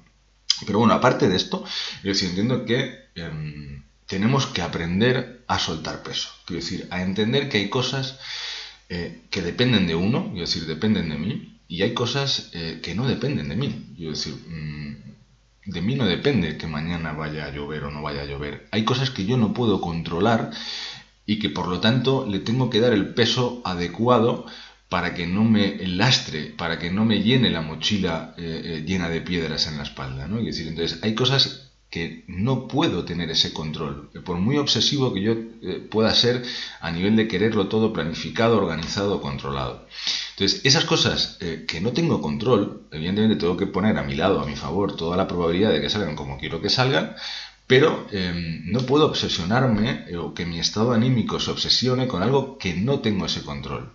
Pero 0.64 0.78
bueno, 0.78 0.94
aparte 0.94 1.28
de 1.28 1.36
esto, 1.36 1.64
yo 2.04 2.14
sí 2.14 2.26
entiendo 2.26 2.64
que 2.64 3.08
em, 3.16 3.82
tenemos 4.08 4.46
que 4.46 4.62
aprender 4.62 5.44
a 5.46 5.58
soltar 5.58 6.02
peso. 6.02 6.30
Quiero 6.46 6.62
decir, 6.62 6.88
a 6.90 7.02
entender 7.02 7.48
que 7.48 7.58
hay 7.58 7.68
cosas 7.68 8.18
eh, 8.88 9.20
que 9.30 9.42
dependen 9.42 9.86
de 9.86 9.94
uno, 9.94 10.30
quiero 10.30 10.46
decir, 10.46 10.66
dependen 10.66 11.10
de 11.10 11.18
mí, 11.18 11.60
y 11.68 11.82
hay 11.82 11.92
cosas 11.92 12.50
eh, 12.54 12.80
que 12.82 12.94
no 12.94 13.06
dependen 13.06 13.50
de 13.50 13.56
mí. 13.56 13.92
Quiero 13.96 14.12
decir, 14.12 14.34
mm, 14.34 14.96
de 15.70 15.82
mí 15.82 15.94
no 15.94 16.06
depende 16.06 16.56
que 16.56 16.66
mañana 16.66 17.12
vaya 17.12 17.44
a 17.44 17.50
llover 17.50 17.84
o 17.84 17.90
no 17.90 18.00
vaya 18.00 18.22
a 18.22 18.24
llover. 18.24 18.66
Hay 18.70 18.84
cosas 18.84 19.10
que 19.10 19.26
yo 19.26 19.36
no 19.36 19.52
puedo 19.52 19.82
controlar 19.82 20.52
y 21.26 21.38
que 21.38 21.50
por 21.50 21.68
lo 21.68 21.80
tanto 21.80 22.26
le 22.26 22.38
tengo 22.38 22.70
que 22.70 22.80
dar 22.80 22.94
el 22.94 23.12
peso 23.12 23.60
adecuado 23.66 24.46
para 24.88 25.14
que 25.14 25.26
no 25.26 25.44
me 25.44 25.86
lastre, 25.86 26.46
para 26.56 26.78
que 26.78 26.90
no 26.90 27.04
me 27.04 27.22
llene 27.22 27.50
la 27.50 27.60
mochila 27.60 28.34
eh, 28.38 28.82
llena 28.86 29.10
de 29.10 29.20
piedras 29.20 29.66
en 29.66 29.76
la 29.76 29.82
espalda. 29.82 30.26
¿no? 30.26 30.38
Es 30.38 30.46
decir, 30.46 30.68
entonces 30.68 31.00
hay 31.02 31.14
cosas 31.14 31.67
que 31.90 32.24
no 32.26 32.68
puedo 32.68 33.04
tener 33.04 33.30
ese 33.30 33.52
control, 33.52 34.10
por 34.24 34.36
muy 34.38 34.58
obsesivo 34.58 35.12
que 35.12 35.22
yo 35.22 35.32
eh, 35.32 35.80
pueda 35.90 36.14
ser 36.14 36.42
a 36.80 36.90
nivel 36.90 37.16
de 37.16 37.28
quererlo 37.28 37.68
todo 37.68 37.92
planificado, 37.92 38.58
organizado, 38.58 39.20
controlado. 39.20 39.86
Entonces, 40.30 40.60
esas 40.64 40.84
cosas 40.84 41.36
eh, 41.40 41.64
que 41.66 41.80
no 41.80 41.92
tengo 41.92 42.20
control, 42.20 42.86
evidentemente 42.90 43.36
tengo 43.36 43.56
que 43.56 43.66
poner 43.66 43.96
a 43.96 44.02
mi 44.02 44.14
lado, 44.14 44.40
a 44.40 44.46
mi 44.46 44.54
favor, 44.54 44.96
toda 44.96 45.16
la 45.16 45.26
probabilidad 45.26 45.72
de 45.72 45.80
que 45.80 45.90
salgan 45.90 46.14
como 46.14 46.38
quiero 46.38 46.60
que 46.60 46.68
salgan, 46.70 47.14
pero 47.66 48.06
em, 48.10 48.62
no 48.64 48.80
puedo 48.80 49.06
obsesionarme 49.06 50.04
eh, 50.08 50.16
o 50.16 50.34
que 50.34 50.46
mi 50.46 50.58
estado 50.58 50.92
anímico 50.92 51.40
se 51.40 51.50
obsesione 51.50 52.06
con 52.06 52.22
algo 52.22 52.58
que 52.58 52.74
no 52.74 53.00
tengo 53.00 53.26
ese 53.26 53.42
control 53.42 53.92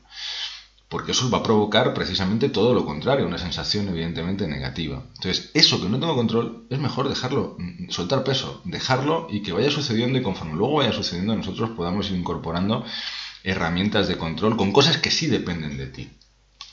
porque 0.94 1.14
eso 1.14 1.28
va 1.32 1.40
a 1.40 1.44
provocar 1.44 1.92
precisamente 1.96 2.50
todo 2.50 2.76
lo 2.76 2.86
contrario, 2.86 3.26
una 3.26 3.40
sensación 3.40 3.90
evidentemente 3.90 4.48
negativa. 4.48 5.04
Entonces, 5.16 5.50
eso 5.56 5.82
que 5.82 5.90
no 5.90 6.00
tengo 6.00 6.16
control, 6.16 6.68
es 6.70 6.78
mejor 6.78 7.10
dejarlo, 7.10 7.56
mm, 7.58 7.90
soltar 7.90 8.24
peso, 8.24 8.62
dejarlo 8.64 9.26
y 9.28 9.42
que 9.42 9.54
vaya 9.54 9.72
sucediendo 9.72 10.20
y 10.20 10.22
conforme 10.22 10.54
luego 10.54 10.76
vaya 10.76 10.94
sucediendo 10.94 11.36
nosotros 11.36 11.72
podamos 11.72 12.12
ir 12.12 12.18
incorporando 12.18 12.86
herramientas 13.44 14.08
de 14.08 14.20
control 14.20 14.56
con 14.56 14.72
cosas 14.72 15.00
que 15.00 15.10
sí 15.10 15.26
dependen 15.26 15.78
de 15.78 15.88
ti. 15.88 16.12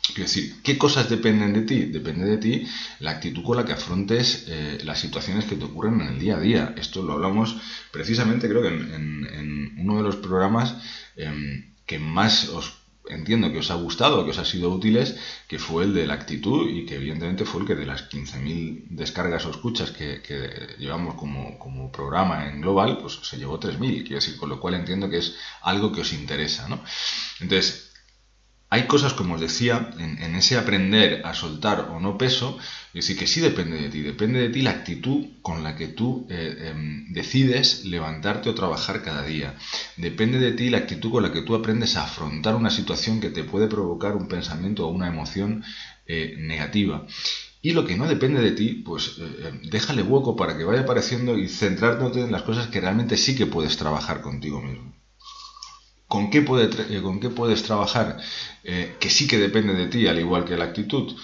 Quiero 0.08 0.24
decir, 0.24 0.56
¿qué 0.62 0.76
cosas 0.76 1.08
dependen 1.08 1.54
de 1.54 1.62
ti? 1.62 1.86
Depende 1.86 2.26
de 2.26 2.36
ti 2.36 2.66
la 2.98 3.12
actitud 3.12 3.42
con 3.42 3.56
la 3.56 3.64
que 3.64 3.72
afrontes 3.72 4.44
eh, 4.48 4.80
las 4.84 5.00
situaciones 5.00 5.46
que 5.46 5.56
te 5.56 5.64
ocurren 5.64 5.98
en 5.98 6.08
el 6.08 6.18
día 6.18 6.36
a 6.36 6.40
día. 6.40 6.74
Esto 6.76 7.02
lo 7.02 7.14
hablamos 7.14 7.56
precisamente, 7.90 8.50
creo 8.50 8.60
que 8.60 8.68
en, 8.68 9.78
uno 9.78 9.96
de 9.96 10.02
los 10.02 10.16
programas 10.16 10.74
em, 11.16 11.70
que 11.86 11.98
más 11.98 12.50
os 12.50 12.79
entiendo 13.14 13.52
que 13.52 13.58
os 13.58 13.70
ha 13.70 13.74
gustado, 13.74 14.24
que 14.24 14.30
os 14.30 14.38
ha 14.38 14.44
sido 14.44 14.70
útiles, 14.70 15.16
que 15.46 15.58
fue 15.58 15.84
el 15.84 15.94
de 15.94 16.06
la 16.06 16.14
actitud 16.14 16.68
y 16.68 16.86
que 16.86 16.96
evidentemente 16.96 17.44
fue 17.44 17.62
el 17.62 17.66
que 17.66 17.74
de 17.74 17.86
las 17.86 18.08
15.000 18.10 18.86
descargas 18.90 19.46
o 19.46 19.50
escuchas 19.50 19.90
que, 19.90 20.20
llevamos 20.78 21.14
como, 21.14 21.58
como, 21.58 21.90
programa 21.90 22.48
en 22.48 22.60
global, 22.60 22.98
pues 22.98 23.20
se 23.22 23.38
llevó 23.38 23.58
3.000, 23.58 24.02
quiero 24.02 24.16
decir, 24.16 24.36
con 24.36 24.48
lo 24.48 24.60
cual 24.60 24.74
entiendo 24.74 25.10
que 25.10 25.18
es 25.18 25.36
algo 25.62 25.92
que 25.92 26.02
os 26.02 26.12
interesa, 26.12 26.68
¿no? 26.68 26.82
Entonces, 27.40 27.89
hay 28.72 28.86
cosas, 28.86 29.14
como 29.14 29.34
os 29.34 29.40
decía, 29.40 29.90
en, 29.98 30.36
ese 30.36 30.56
aprender 30.56 31.22
a 31.24 31.34
soltar 31.34 31.88
o 31.90 31.98
no 31.98 32.16
peso, 32.16 32.56
es 32.94 33.04
decir, 33.04 33.18
que 33.18 33.26
sí 33.26 33.40
depende 33.40 33.76
de 33.76 33.88
ti, 33.88 34.00
depende 34.00 34.38
de 34.38 34.48
ti 34.48 34.62
la 34.62 34.70
actitud 34.70 35.26
con 35.42 35.64
la 35.64 35.74
que 35.74 35.88
tú 35.88 36.28
eh, 36.30 36.68
em, 36.68 37.12
decides 37.12 37.84
levantarte 37.84 38.48
o 38.48 38.54
trabajar 38.54 39.02
cada 39.02 39.24
día, 39.24 39.56
depende 39.96 40.38
de 40.38 40.52
ti 40.52 40.70
la 40.70 40.78
actitud 40.78 41.10
con 41.10 41.24
la 41.24 41.32
que 41.32 41.42
tú 41.42 41.56
aprendes 41.56 41.96
a 41.96 42.04
afrontar 42.04 42.54
una 42.54 42.70
situación 42.70 43.20
que 43.20 43.30
te 43.30 43.42
puede 43.42 43.66
provocar 43.66 44.14
un 44.14 44.28
pensamiento 44.28 44.86
o 44.86 44.90
una 44.90 45.08
emoción 45.08 45.64
eh, 46.06 46.34
negativa. 46.38 47.04
Y 47.60 47.72
lo 47.72 47.84
que 47.84 47.96
no 47.96 48.06
depende 48.06 48.40
de 48.40 48.52
ti, 48.52 48.74
pues 48.74 49.16
eh, 49.18 49.52
déjale 49.64 50.02
hueco 50.02 50.36
para 50.36 50.56
que 50.56 50.64
vaya 50.64 50.82
apareciendo 50.82 51.36
y 51.36 51.48
centrarte 51.48 52.20
en 52.20 52.30
las 52.30 52.42
cosas 52.42 52.68
que 52.68 52.80
realmente 52.80 53.16
sí 53.16 53.34
que 53.34 53.46
puedes 53.46 53.76
trabajar 53.76 54.20
contigo 54.20 54.60
mismo. 54.62 54.99
¿Con 56.10 56.28
qué, 56.28 56.38
eh, 56.38 57.02
¿Con 57.02 57.20
qué 57.20 57.30
puedes 57.30 57.62
trabajar 57.62 58.18
eh, 58.64 58.96
que 58.98 59.08
sí 59.08 59.28
que 59.28 59.38
depende 59.38 59.74
de 59.74 59.86
ti, 59.86 60.08
al 60.08 60.18
igual 60.18 60.44
que 60.44 60.56
la 60.56 60.64
actitud? 60.64 61.16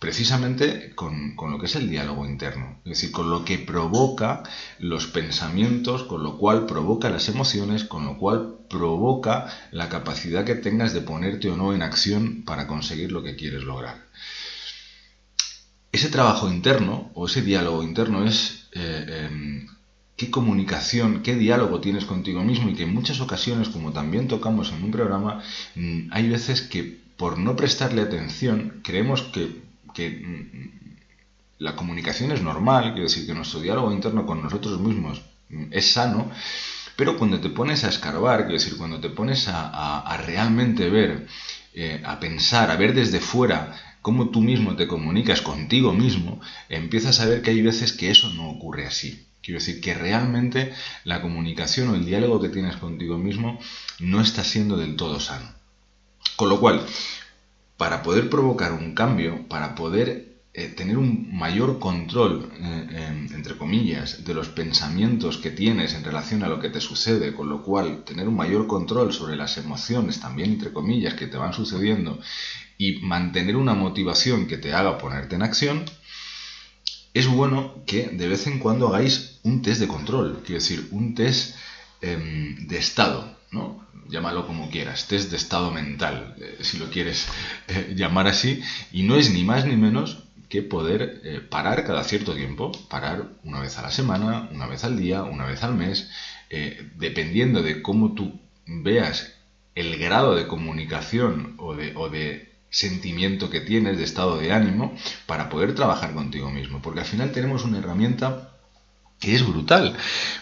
Precisamente 0.00 0.96
con, 0.96 1.36
lo 1.38 1.60
que 1.60 1.66
es 1.66 1.76
el 1.76 1.88
diálogo 1.88 2.26
interno, 2.26 2.80
es 2.84 2.90
decir, 2.90 3.12
con 3.12 3.30
lo 3.30 3.44
que 3.44 3.58
provoca 3.58 4.42
los 4.80 5.06
pensamientos, 5.06 6.02
con 6.02 6.24
lo 6.24 6.38
cual 6.38 6.66
provoca 6.66 7.08
las 7.08 7.28
emociones, 7.28 7.84
con 7.84 8.04
lo 8.04 8.18
cual 8.18 8.56
provoca 8.68 9.46
la 9.70 9.88
capacidad 9.88 10.44
que 10.44 10.56
tengas 10.56 10.92
de 10.92 11.02
ponerte 11.02 11.48
o 11.48 11.56
no 11.56 11.72
en 11.72 11.82
acción 11.82 12.42
para 12.44 12.66
conseguir 12.66 13.12
lo 13.12 13.22
que 13.22 13.36
quieres 13.36 13.62
lograr. 13.62 14.08
Ese 15.92 16.08
trabajo 16.08 16.50
interno 16.50 17.12
o 17.14 17.26
ese 17.26 17.42
diálogo 17.42 17.84
interno 17.84 18.24
es 18.24 18.66
eh, 18.72 19.28
em, 19.30 19.68
qué 20.22 20.30
comunicación, 20.30 21.22
qué 21.24 21.34
diálogo 21.34 21.80
tienes 21.80 22.04
contigo 22.04 22.44
mismo 22.44 22.68
y 22.68 22.74
que 22.74 22.84
en 22.84 22.94
muchas 22.94 23.20
ocasiones, 23.20 23.68
como 23.68 23.92
también 23.92 24.28
tocamos 24.28 24.70
en 24.70 24.84
un 24.84 24.92
programa, 24.92 25.42
mm, 25.74 26.10
hay 26.12 26.28
veces 26.28 26.62
que 26.62 27.00
por 27.16 27.38
no 27.38 27.56
prestarle 27.56 28.02
atención 28.02 28.80
creemos 28.84 29.22
que, 29.22 29.48
mm, 29.98 30.68
la 31.58 31.74
comunicación 31.74 32.30
es 32.30 32.40
normal, 32.40 32.92
quiero 32.92 33.08
decir 33.08 33.26
que 33.26 33.34
nuestro 33.34 33.58
diálogo 33.60 33.92
interno 33.92 34.24
con 34.24 34.42
nosotros 34.42 34.78
mismos 34.78 35.22
mm, 35.48 35.64
es 35.72 35.92
sano, 35.92 36.30
pero 36.96 37.16
cuando 37.16 37.40
te 37.40 37.50
pones 37.50 37.82
a 37.82 37.88
escarbar, 37.88 38.42
quiero 38.42 38.60
decir, 38.60 38.76
cuando 38.76 39.00
te 39.00 39.10
pones 39.10 39.48
a, 39.48 40.16
realmente 40.24 40.88
ver, 40.88 41.26
eh, 41.74 42.00
a 42.04 42.20
pensar, 42.20 42.70
a 42.70 42.76
ver 42.76 42.94
desde 42.94 43.18
fuera 43.18 43.74
cómo 44.02 44.30
tú 44.30 44.40
mismo 44.40 44.76
te 44.76 44.86
comunicas 44.86 45.42
contigo 45.42 45.92
mismo, 45.92 46.40
empiezas 46.68 47.18
a 47.18 47.26
ver 47.26 47.42
que 47.42 47.50
hay 47.50 47.62
veces 47.62 47.92
que 47.92 48.10
eso 48.10 48.32
no 48.34 48.50
ocurre 48.50 48.86
así. 48.86 49.26
Quiero 49.42 49.58
decir 49.58 49.80
que 49.80 49.94
realmente 49.94 50.72
la 51.04 51.20
comunicación 51.20 51.88
o 51.88 51.94
el 51.94 52.06
diálogo 52.06 52.40
que 52.40 52.48
tienes 52.48 52.76
contigo 52.76 53.18
mismo 53.18 53.58
no 53.98 54.20
está 54.20 54.44
siendo 54.44 54.76
del 54.76 54.96
todo 54.96 55.18
sano. 55.18 55.50
Con 56.36 56.48
lo 56.48 56.60
cual, 56.60 56.86
para 57.76 58.02
poder 58.02 58.30
provocar 58.30 58.72
un 58.72 58.94
cambio, 58.94 59.48
para 59.48 59.74
poder 59.74 60.32
eh, 60.54 60.68
tener 60.68 60.98
un 60.98 61.34
mayor 61.34 61.78
control, 61.78 62.52
eh, 62.60 63.26
entre 63.34 63.56
comillas, 63.56 64.24
de 64.24 64.34
los 64.34 64.48
pensamientos 64.48 65.38
que 65.38 65.50
tienes 65.50 65.94
en 65.94 66.04
relación 66.04 66.44
a 66.44 66.48
lo 66.48 66.60
que 66.60 66.68
te 66.68 66.80
sucede, 66.80 67.34
con 67.34 67.48
lo 67.48 67.62
cual 67.62 68.04
tener 68.04 68.28
un 68.28 68.36
mayor 68.36 68.66
control 68.66 69.12
sobre 69.12 69.34
las 69.34 69.56
emociones 69.56 70.20
también, 70.20 70.52
entre 70.52 70.72
comillas, 70.72 71.14
que 71.14 71.26
te 71.26 71.38
van 71.38 71.54
sucediendo 71.54 72.20
y 72.76 72.98
mantener 73.00 73.56
una 73.56 73.74
motivación 73.74 74.46
que 74.46 74.58
te 74.58 74.74
haga 74.74 74.98
ponerte 74.98 75.36
en 75.36 75.42
acción, 75.42 75.84
es 77.14 77.26
bueno 77.26 77.82
que 77.86 78.08
de 78.08 78.28
vez 78.28 78.46
en 78.46 78.58
cuando 78.58 78.88
hagáis 78.88 79.31
un 79.44 79.62
test 79.62 79.80
de 79.80 79.88
control, 79.88 80.42
quiero 80.44 80.60
decir, 80.60 80.88
un 80.90 81.14
test 81.14 81.56
em, 82.00 82.66
de 82.66 82.78
estado, 82.78 83.36
¿no? 83.50 83.86
Llámalo 84.08 84.46
como 84.46 84.70
quieras, 84.70 85.06
test 85.08 85.30
de 85.30 85.36
estado 85.36 85.70
mental, 85.70 86.34
eh, 86.38 86.58
si 86.60 86.78
lo 86.78 86.90
quieres 86.90 87.26
eh, 87.68 87.94
llamar 87.96 88.26
así, 88.26 88.62
y 88.92 89.02
no 89.02 89.16
es 89.16 89.30
ni 89.30 89.44
más 89.44 89.64
ni 89.64 89.76
menos 89.76 90.24
que 90.48 90.62
poder 90.62 91.20
eh, 91.24 91.40
parar 91.40 91.84
cada 91.84 92.04
cierto 92.04 92.34
tiempo, 92.34 92.72
parar 92.88 93.30
una 93.42 93.60
vez 93.60 93.78
a 93.78 93.82
la 93.82 93.90
semana, 93.90 94.48
una 94.52 94.66
vez 94.66 94.84
al 94.84 94.98
día, 94.98 95.22
una 95.22 95.46
vez 95.46 95.62
al 95.62 95.74
mes, 95.74 96.10
dependiendo 96.96 97.62
de 97.62 97.80
cómo 97.80 98.12
tú 98.12 98.38
veas 98.66 99.32
el 99.74 99.96
grado 99.96 100.34
de 100.34 100.46
comunicación 100.46 101.54
o 101.56 101.74
de, 101.74 101.94
o 101.96 102.10
de 102.10 102.52
sentimiento 102.68 103.48
que 103.48 103.60
tienes, 103.60 103.96
de 103.96 104.04
estado 104.04 104.38
de 104.38 104.52
ánimo, 104.52 104.94
para 105.24 105.48
poder 105.48 105.74
trabajar 105.74 106.12
contigo 106.12 106.50
mismo. 106.50 106.82
Porque 106.82 107.00
al 107.00 107.06
final 107.06 107.32
tenemos 107.32 107.64
una 107.64 107.78
herramienta 107.78 108.51
que 109.22 109.36
es 109.36 109.46
brutal, 109.46 109.96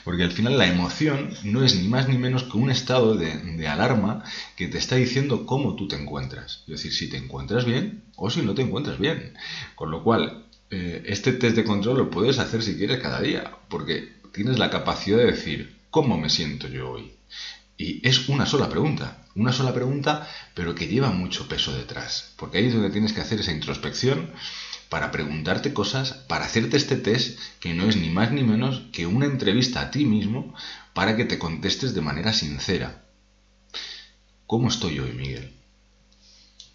porque 0.05 0.25
al 0.25 0.33
final 0.33 0.57
la 0.57 0.67
emoción 0.67 1.35
no 1.45 1.63
es 1.63 1.79
ni 1.79 1.87
más 1.87 2.09
ni 2.09 2.17
menos 2.17 2.45
que 2.45 2.57
un 2.57 2.71
estado 2.71 3.15
de, 3.15 3.69
alarma 3.69 4.25
que 4.57 4.69
te 4.69 4.79
está 4.79 4.97
diciendo 4.97 5.45
cómo 5.45 5.77
tú 5.77 5.87
te 5.87 5.97
encuentras. 5.97 6.63
Es 6.67 6.83
decir, 6.83 6.95
si 6.95 7.11
te 7.11 7.19
encuentras 7.19 7.67
bien 7.67 8.03
o 8.17 8.31
si 8.31 8.41
no 8.41 8.55
te 8.55 8.63
encuentras 8.63 8.99
bien. 8.99 9.35
Con 9.75 9.91
lo 9.91 10.03
cual, 10.03 10.47
eh, 10.71 11.03
este 11.07 11.33
test 11.33 11.57
de 11.57 11.65
control 11.65 11.99
lo 11.99 12.11
puedes 12.11 12.39
hacer 12.39 12.63
si 12.63 12.77
quieres 12.77 13.01
cada 13.01 13.21
día, 13.21 13.59
porque 13.69 14.15
tienes 14.33 14.59
la 14.59 14.71
capacidad 14.71 15.19
de 15.19 15.27
decir, 15.27 15.77
¿cómo 15.91 16.17
me 16.17 16.31
siento 16.31 16.67
yo 16.67 16.93
hoy? 16.93 17.13
Y 17.77 18.07
es 18.09 18.31
una 18.31 18.47
sola 18.47 18.71
pregunta, 18.71 19.27
una 19.35 19.53
sola 19.53 19.75
pregunta, 19.75 20.27
pero 20.55 20.75
que 20.75 20.89
lleva 20.89 21.11
mucho 21.11 21.49
peso 21.49 21.77
detrás, 21.77 22.33
porque 22.37 22.59
ahí 22.59 22.69
es 22.69 22.73
donde 22.73 22.91
tienes 22.91 23.13
que 23.13 23.21
hacer 23.21 23.41
esa 23.41 23.53
introspección 23.53 24.31
para 24.91 25.11
preguntarte 25.11 25.73
cosas, 25.73 26.13
para 26.29 26.45
hacerte 26.45 26.77
este 26.77 26.97
test 26.97 27.39
que 27.61 27.73
no 27.73 27.89
es 27.89 27.97
ni 27.97 28.11
más 28.11 28.33
ni 28.33 28.43
menos 28.43 28.83
que 28.93 29.07
una 29.07 29.25
entrevista 29.25 29.81
a 29.81 29.91
ti 29.91 30.05
mismo 30.05 30.55
para 30.93 31.17
que 31.17 31.25
te 31.25 31.39
contestes 31.39 31.95
de 31.95 32.03
manera 32.03 32.35
sincera. 32.35 33.07
¿cómo 34.51 34.67
estoy 34.67 34.99
hoy, 34.99 35.13
Miguel? 35.13 35.53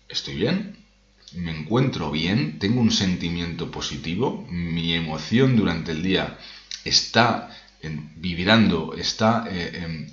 ¿Estoy 0.07 0.35
bien? 0.35 0.77
¿Me 1.33 1.51
encuentro 1.51 2.09
bien? 2.09 2.57
¿Tengo 2.57 2.79
un 2.79 2.89
sentimiento 2.89 3.69
positivo? 3.69 4.47
¿Mi 4.49 4.93
emoción 4.93 5.57
durante 5.57 5.91
el 5.91 6.01
día 6.01 6.37
está 6.85 7.51
vibrando, 8.15 8.93
está 8.93 9.45
eh, 9.51 9.83
em, 9.83 10.07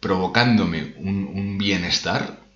provocándome 0.00 0.94
un 0.96 1.58
bienestar? 1.58 2.47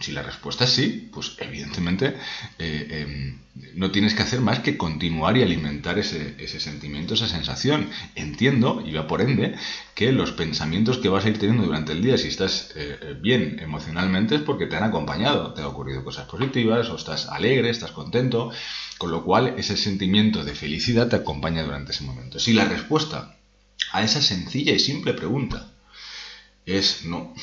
Si 0.00 0.12
la 0.12 0.22
respuesta 0.22 0.64
es 0.64 0.70
sí, 0.70 1.10
pues 1.12 1.34
evidentemente 1.38 2.14
eh, 2.58 3.04
em, 3.04 3.38
no 3.74 3.90
tienes 3.90 4.14
que 4.14 4.22
hacer 4.22 4.40
más 4.40 4.60
que 4.60 4.76
continuar 4.76 5.36
y 5.36 5.42
alimentar 5.42 5.98
ese, 5.98 6.60
sentimiento, 6.60 7.14
esa 7.14 7.26
sensación. 7.26 7.90
Entiendo, 8.14 8.80
y 8.86 8.92
va 8.92 9.08
por 9.08 9.22
ende, 9.22 9.56
que 9.96 10.12
los 10.12 10.30
pensamientos 10.30 10.98
que 10.98 11.08
vas 11.08 11.24
a 11.24 11.30
ir 11.30 11.38
teniendo 11.38 11.64
durante 11.64 11.92
el 11.92 12.02
día, 12.02 12.16
si 12.16 12.28
estás 12.28 12.70
eh, 12.76 12.96
eh, 13.00 13.16
bien 13.20 13.58
emocionalmente, 13.60 14.36
es 14.36 14.42
porque 14.42 14.66
te 14.66 14.76
han 14.76 14.84
acompañado, 14.84 15.52
te 15.52 15.62
han 15.62 15.66
ocurrido 15.66 16.04
cosas 16.04 16.28
positivas, 16.28 16.88
o 16.90 16.96
estás 16.96 17.26
alegre, 17.26 17.70
estás 17.70 17.90
contento, 17.90 18.52
con 18.98 19.10
lo 19.10 19.24
cual 19.24 19.54
ese 19.58 19.76
sentimiento 19.76 20.44
de 20.44 20.54
felicidad 20.54 21.08
te 21.08 21.16
acompaña 21.16 21.64
durante 21.64 21.90
ese 21.90 22.04
momento. 22.04 22.38
Si 22.38 22.52
la 22.52 22.66
respuesta 22.66 23.36
a 23.92 24.02
esa 24.04 24.22
sencilla 24.22 24.72
y 24.72 24.78
simple 24.78 25.14
pregunta 25.14 25.72
es 26.66 27.04
no, 27.04 27.34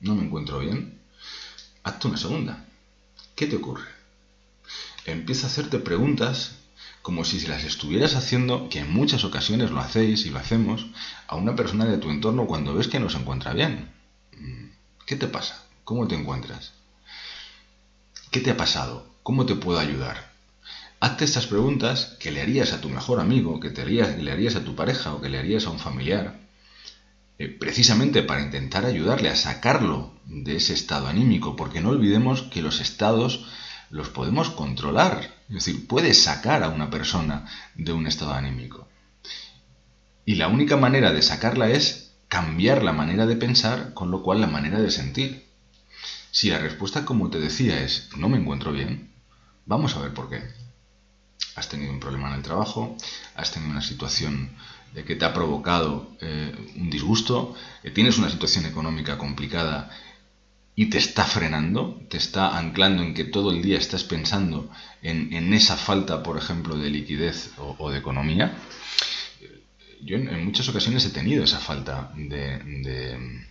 no 0.00 0.14
me 0.14 0.24
encuentro 0.24 0.58
bien, 0.58 1.03
hazte 1.84 2.08
una 2.08 2.16
segunda. 2.16 2.64
¿Qué 3.36 3.46
te 3.46 3.56
ocurre? 3.56 3.88
Empieza 5.04 5.46
a 5.46 5.50
hacerte 5.50 5.78
preguntas 5.78 6.56
como 7.02 7.24
si 7.24 7.46
las 7.46 7.64
estuvieras 7.64 8.14
haciendo, 8.14 8.70
que 8.70 8.78
en 8.78 8.90
muchas 8.90 9.24
ocasiones 9.24 9.70
lo 9.70 9.80
hacéis 9.80 10.24
y 10.24 10.30
lo 10.30 10.38
hacemos, 10.38 10.86
a 11.28 11.36
una 11.36 11.54
persona 11.54 11.84
de 11.84 11.98
tu 11.98 12.10
entorno 12.10 12.46
cuando 12.46 12.74
ves 12.74 12.88
que 12.88 12.98
no 12.98 13.10
se 13.10 13.18
encuentra 13.18 13.52
bien. 13.52 13.90
Mm, 14.32 14.70
¿Qué 15.04 15.14
te 15.16 15.26
pasa? 15.26 15.62
¿Cómo 15.84 16.08
te 16.08 16.14
encuentras? 16.14 16.72
¿Qué 18.30 18.40
te 18.40 18.52
ha 18.52 18.56
pasado? 18.56 19.06
¿Cómo 19.22 19.44
te 19.44 19.54
puedo 19.54 19.78
ayudar? 19.78 20.32
Hazte 21.00 21.26
estas 21.26 21.46
preguntas 21.46 22.16
que 22.18 22.30
le 22.30 22.40
harías 22.40 22.72
a 22.72 22.80
tu 22.80 22.88
mejor 22.88 23.20
amigo, 23.20 23.60
que, 23.60 23.68
te 23.68 23.82
harías, 23.82 24.16
que 24.16 24.22
le 24.22 24.32
harías 24.32 24.56
a 24.56 24.64
tu 24.64 24.74
pareja 24.74 25.12
o 25.12 25.20
que 25.20 25.28
le 25.28 25.38
harías 25.38 25.66
a 25.66 25.70
un 25.70 25.78
familiar, 25.78 26.40
eh, 27.38 27.48
precisamente 27.48 28.22
para 28.22 28.42
intentar 28.42 28.84
ayudarle 28.84 29.28
a 29.28 29.36
sacarlo 29.36 30.12
de 30.26 30.56
ese 30.56 30.72
estado 30.72 31.08
anímico, 31.08 31.56
porque 31.56 31.80
no 31.80 31.90
olvidemos 31.90 32.42
que 32.42 32.62
los 32.62 32.80
estados 32.80 33.46
los 33.90 34.08
podemos 34.08 34.50
controlar, 34.50 35.34
es 35.48 35.54
decir, 35.54 35.86
puedes 35.86 36.22
sacar 36.22 36.62
a 36.62 36.68
una 36.68 36.90
persona 36.90 37.46
de 37.74 37.92
un 37.92 38.06
estado 38.06 38.34
anímico. 38.34 38.88
Y 40.24 40.36
la 40.36 40.48
única 40.48 40.76
manera 40.76 41.12
de 41.12 41.22
sacarla 41.22 41.68
es 41.68 42.14
cambiar 42.28 42.82
la 42.82 42.92
manera 42.92 43.26
de 43.26 43.36
pensar, 43.36 43.94
con 43.94 44.10
lo 44.10 44.22
cual 44.22 44.40
la 44.40 44.46
manera 44.46 44.80
de 44.80 44.90
sentir. 44.90 45.46
Si 46.30 46.50
la 46.50 46.58
respuesta, 46.58 47.04
como 47.04 47.30
te 47.30 47.38
decía, 47.38 47.80
es 47.82 48.10
no 48.16 48.28
me 48.28 48.38
encuentro 48.38 48.72
bien, 48.72 49.12
vamos 49.66 49.96
a 49.96 50.00
ver 50.00 50.14
por 50.14 50.30
qué. 50.30 50.42
Has 51.56 51.68
tenido 51.68 51.92
un 51.92 52.00
problema 52.00 52.30
en 52.30 52.36
el 52.36 52.42
trabajo, 52.42 52.96
has 53.36 53.52
tenido 53.52 53.70
una 53.70 53.82
situación 53.82 54.56
que 55.02 55.16
te 55.16 55.24
ha 55.24 55.34
provocado 55.34 56.16
eh, 56.20 56.54
un 56.76 56.88
disgusto, 56.88 57.56
que 57.82 57.90
tienes 57.90 58.16
una 58.18 58.30
situación 58.30 58.66
económica 58.66 59.18
complicada 59.18 59.90
y 60.76 60.86
te 60.86 60.98
está 60.98 61.24
frenando, 61.24 62.00
te 62.08 62.16
está 62.16 62.56
anclando 62.56 63.02
en 63.02 63.14
que 63.14 63.24
todo 63.24 63.50
el 63.50 63.62
día 63.62 63.78
estás 63.78 64.04
pensando 64.04 64.70
en, 65.02 65.52
esa 65.52 65.76
falta, 65.76 66.22
por 66.22 66.36
ejemplo, 66.36 66.76
de 66.76 66.90
liquidez 66.90 67.52
o, 67.58 67.90
de 67.90 67.98
economía. 67.98 68.56
Yo 70.00 70.16
en, 70.16 70.44
muchas 70.44 70.68
ocasiones 70.68 71.04
he 71.06 71.10
tenido 71.10 71.44
esa 71.44 71.58
falta 71.58 72.12
de, 72.16 73.44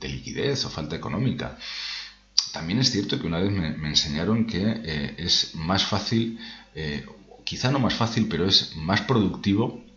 liquidez 0.00 0.64
o 0.64 0.70
falta 0.70 0.96
económica. 0.96 1.58
También 2.52 2.80
es 2.80 2.90
cierto 2.90 3.18
que 3.18 3.26
una 3.26 3.38
vez 3.38 3.50
me, 3.50 3.88
enseñaron 3.88 4.46
que 4.46 4.62
eh, 4.62 5.14
es 5.18 5.54
más 5.54 5.84
fácil, 5.84 6.38
eh, 6.74 7.04
quizá 7.44 7.70
no 7.70 7.78
más 7.78 7.94
fácil, 7.94 8.26
pero 8.28 8.46
es 8.46 8.76
más 8.76 9.02
productivo 9.02 9.87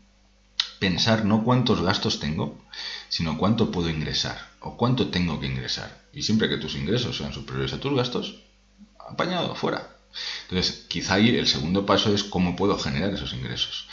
pensar 0.82 1.26
no 1.26 1.44
cuántos 1.44 1.80
gastos 1.80 2.20
tengo, 2.20 2.60
sino 3.08 3.38
cuánto 3.38 3.70
puedo 3.70 3.88
ingresar 3.88 4.50
o 4.62 4.78
cuánto 4.78 5.10
tengo 5.10 5.40
que 5.40 5.46
ingresar. 5.46 6.08
Y 6.12 6.24
siempre 6.24 6.50
que 6.50 6.58
tus 6.58 6.74
ingresos 6.74 7.18
sean 7.18 7.32
superiores 7.32 7.72
a 7.74 7.80
tus 7.80 7.96
gastos, 7.96 8.42
apañado, 8.98 9.54
fuera. 9.54 9.96
Entonces, 10.50 10.88
quizá 10.90 11.14
ahí 11.14 11.38
el 11.38 11.46
segundo 11.46 11.86
paso 11.86 12.12
es 12.12 12.24
cómo 12.24 12.56
puedo 12.56 12.80
generar 12.80 13.14
esos 13.14 13.32
ingresos. 13.34 13.88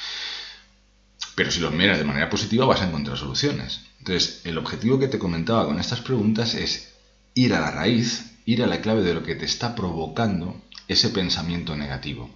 Pero 1.34 1.50
si 1.50 1.60
los 1.60 1.74
miras 1.74 1.98
de 1.98 2.04
manera 2.04 2.30
positiva 2.30 2.64
vas 2.64 2.80
a 2.80 2.88
encontrar 2.88 3.18
soluciones. 3.18 3.82
Entonces, 3.98 4.40
el 4.44 4.56
objetivo 4.56 4.98
que 4.98 5.08
te 5.08 5.18
comentaba 5.18 5.66
con 5.66 5.78
estas 5.78 6.00
preguntas 6.00 6.54
es 6.54 6.94
ir 7.34 7.52
a 7.52 7.60
la 7.60 7.70
raíz, 7.70 8.32
ir 8.46 8.62
a 8.62 8.66
la 8.66 8.80
clave 8.80 9.02
de 9.02 9.12
lo 9.12 9.22
que 9.22 9.34
te 9.34 9.44
está 9.44 9.74
provocando 9.74 10.58
ese 10.88 11.10
pensamiento 11.10 11.76
negativo 11.76 12.30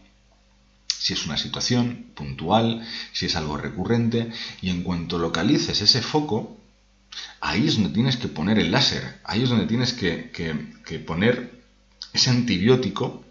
si 1.02 1.14
es 1.14 1.26
una 1.26 1.36
situación 1.36 2.12
puntual, 2.14 2.86
si 3.12 3.26
es 3.26 3.34
algo 3.34 3.56
recurrente, 3.56 4.30
y 4.60 4.70
en 4.70 4.84
cuanto 4.84 5.18
localices 5.18 5.82
ese 5.82 6.00
foco, 6.00 6.56
ahí 7.40 7.66
es 7.66 7.74
donde 7.74 7.90
tienes 7.90 8.16
que 8.16 8.28
poner 8.28 8.60
el 8.60 8.70
láser, 8.70 9.18
ahí 9.24 9.42
es 9.42 9.48
donde 9.48 9.66
tienes 9.66 9.94
que, 9.94 10.30
poner 11.04 11.60
ese 12.12 12.30
antibiótico 12.30 13.24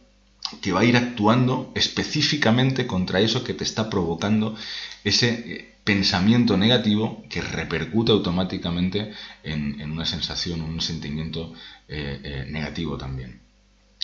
que 0.62 0.74
va 0.74 0.82
a 0.82 0.86
ir 0.86 0.98
actuando 0.98 1.72
específicamente 1.74 2.86
contra 2.88 3.22
eso 3.22 3.42
que 3.46 3.54
te 3.54 3.64
está 3.64 3.90
provocando 3.90 4.58
ese 5.06 5.30
eh, 5.30 5.76
pensamiento 5.86 6.58
negativo 6.58 7.24
que 7.30 7.40
repercute 7.40 8.12
automáticamente 8.12 9.14
en, 9.44 9.90
una 9.90 10.06
sensación, 10.06 10.62
un 10.62 10.82
sentimiento 10.82 11.54
eh, 11.88 12.20
eh, 12.22 12.46
negativo 12.50 12.98
también. 12.98 13.40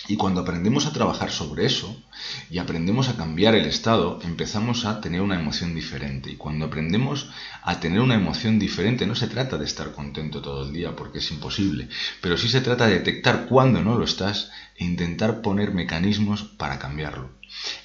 Y 0.07 0.15
cuando 0.15 0.41
aprendemos 0.41 0.86
a 0.86 0.93
trabajar 0.93 1.31
sobre 1.31 1.65
eso 1.65 2.01
y 2.49 2.60
aprendemos 2.60 3.10
a 3.10 3.17
cambiar 3.17 3.55
el 3.55 3.65
estado, 3.65 4.19
empezamos 4.23 4.86
a 4.86 5.01
tener 5.01 5.21
una 5.21 5.39
emoción 5.39 5.75
diferente. 5.75 6.31
Y 6.31 6.36
cuando 6.38 6.65
aprendemos 6.65 7.29
a 7.62 7.79
tener 7.79 7.99
una 7.99 8.15
emoción 8.15 8.57
diferente, 8.57 9.05
no 9.05 9.15
se 9.15 9.27
trata 9.27 9.57
de 9.57 9.65
estar 9.65 9.91
contento 9.91 10.41
todo 10.41 10.65
el 10.65 10.73
día, 10.73 10.95
porque 10.95 11.17
es 11.17 11.29
imposible, 11.31 11.89
pero 12.21 12.38
sí 12.38 12.47
se 12.47 12.62
trata 12.62 12.88
de 12.88 12.93
detectar 12.93 13.47
cuándo 13.47 13.81
no 13.81 13.97
lo 13.97 14.05
estás 14.05 14.49
e 14.77 14.86
intentar 14.86 15.41
poner 15.41 15.73
mecanismos 15.73 16.43
para 16.43 16.79
cambiarlo. 16.79 17.31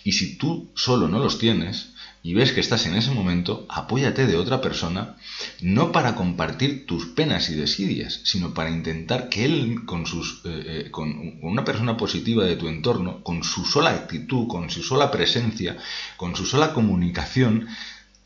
Y 0.05 0.12
si 0.12 0.37
tú 0.37 0.70
solo 0.77 1.09
no 1.09 1.18
los 1.18 1.38
tienes, 1.38 1.92
y 2.23 2.35
ves 2.35 2.53
que 2.53 2.61
estás 2.61 2.87
en 2.87 2.95
ese 2.95 3.11
momento, 3.11 3.67
apóyate 3.69 4.27
de 4.27 4.37
otra 4.37 4.61
persona, 4.61 5.17
no 5.61 5.91
para 5.91 6.15
compartir 6.15 6.87
tus 6.87 7.07
penas 7.07 7.51
y 7.51 7.55
desidias, 7.55 8.21
sino 8.23 8.55
para 8.55 8.71
intentar 8.71 9.29
que 9.29 9.45
él, 9.45 9.85
con, 9.87 10.07
sus, 10.07 10.41
eh, 10.45 10.85
eh, 10.87 10.91
con 10.93 11.39
una 11.43 11.65
persona 11.65 11.97
positiva 11.97 12.45
de 12.45 12.57
tu 12.57 12.69
entorno, 12.69 13.23
con 13.25 13.43
su 13.43 13.65
sola 13.65 13.91
actitud, 13.91 14.47
con 14.47 14.71
su 14.71 14.85
sola 14.85 15.11
presencia, 15.11 15.77
con 16.17 16.37
su 16.37 16.47
sola 16.47 16.73
comunicación, 16.73 17.67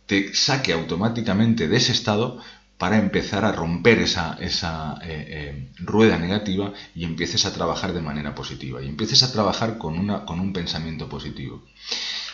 te 0.05 0.35
saque 0.35 0.75
automáticamente 0.75 1.67
de 1.67 1.77
ese 1.79 1.93
estado 1.93 2.39
para 2.77 2.99
empezar 2.99 3.47
a 3.47 3.53
romper 3.53 4.01
esa, 4.01 4.37
esa 4.39 4.99
eh, 5.03 5.71
rueda 5.79 6.19
negativa 6.19 6.75
y 6.95 7.05
empieces 7.05 7.47
a 7.47 7.55
trabajar 7.55 7.95
de 7.95 8.03
manera 8.03 8.35
positiva 8.35 8.83
y 8.83 8.89
empieces 8.89 9.23
a 9.23 9.33
trabajar 9.33 9.79
con, 9.79 9.99
una, 9.99 10.27
con 10.27 10.39
un 10.39 10.53
pensamiento 10.53 11.09
positivo. 11.09 11.63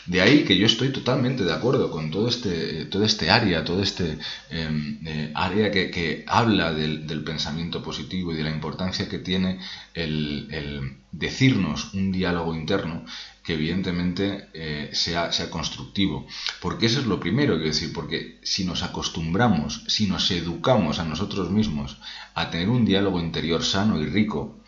De 0.06 0.20
ahí 0.20 0.44
que 0.44 0.56
yo 0.56 0.66
estoy 0.66 0.90
totalmente 0.90 1.44
de 1.44 1.52
acuerdo 1.52 1.90
con 1.90 2.10
todo 2.10 2.28
este, 2.28 2.86
todo 2.86 3.04
este 3.04 3.30
área, 3.30 3.64
todo 3.64 3.82
este 3.82 4.18
em, 4.50 4.98
eh, 5.06 5.30
área 5.34 5.70
que, 5.70 6.24
habla 6.26 6.72
del, 6.72 7.22
pensamiento 7.24 7.82
positivo 7.82 8.32
y 8.32 8.36
de 8.36 8.42
la 8.42 8.50
importancia 8.50 9.08
que 9.08 9.18
tiene 9.18 9.60
el, 9.94 10.96
decirnos 11.12 11.94
un 11.94 12.10
diálogo 12.10 12.54
interno 12.54 13.04
que 13.44 13.54
evidentemente 13.54 14.48
eh, 14.54 14.90
sea, 14.92 15.30
sea, 15.32 15.50
constructivo. 15.50 16.26
Porque 16.60 16.86
eso 16.86 17.00
es 17.00 17.06
lo 17.06 17.20
primero, 17.20 17.54
quiero 17.54 17.68
decir, 17.68 17.92
porque 17.92 18.38
si 18.42 18.64
nos 18.64 18.82
acostumbramos, 18.82 19.84
si 19.86 20.06
nos 20.06 20.30
educamos 20.30 20.98
a 20.98 21.04
nosotros 21.04 21.50
mismos 21.50 21.98
a 22.34 22.50
tener 22.50 22.68
un 22.68 22.84
diálogo 22.84 23.20
interior 23.20 23.64
sano 23.64 24.00
y 24.00 24.06
rico, 24.06 24.60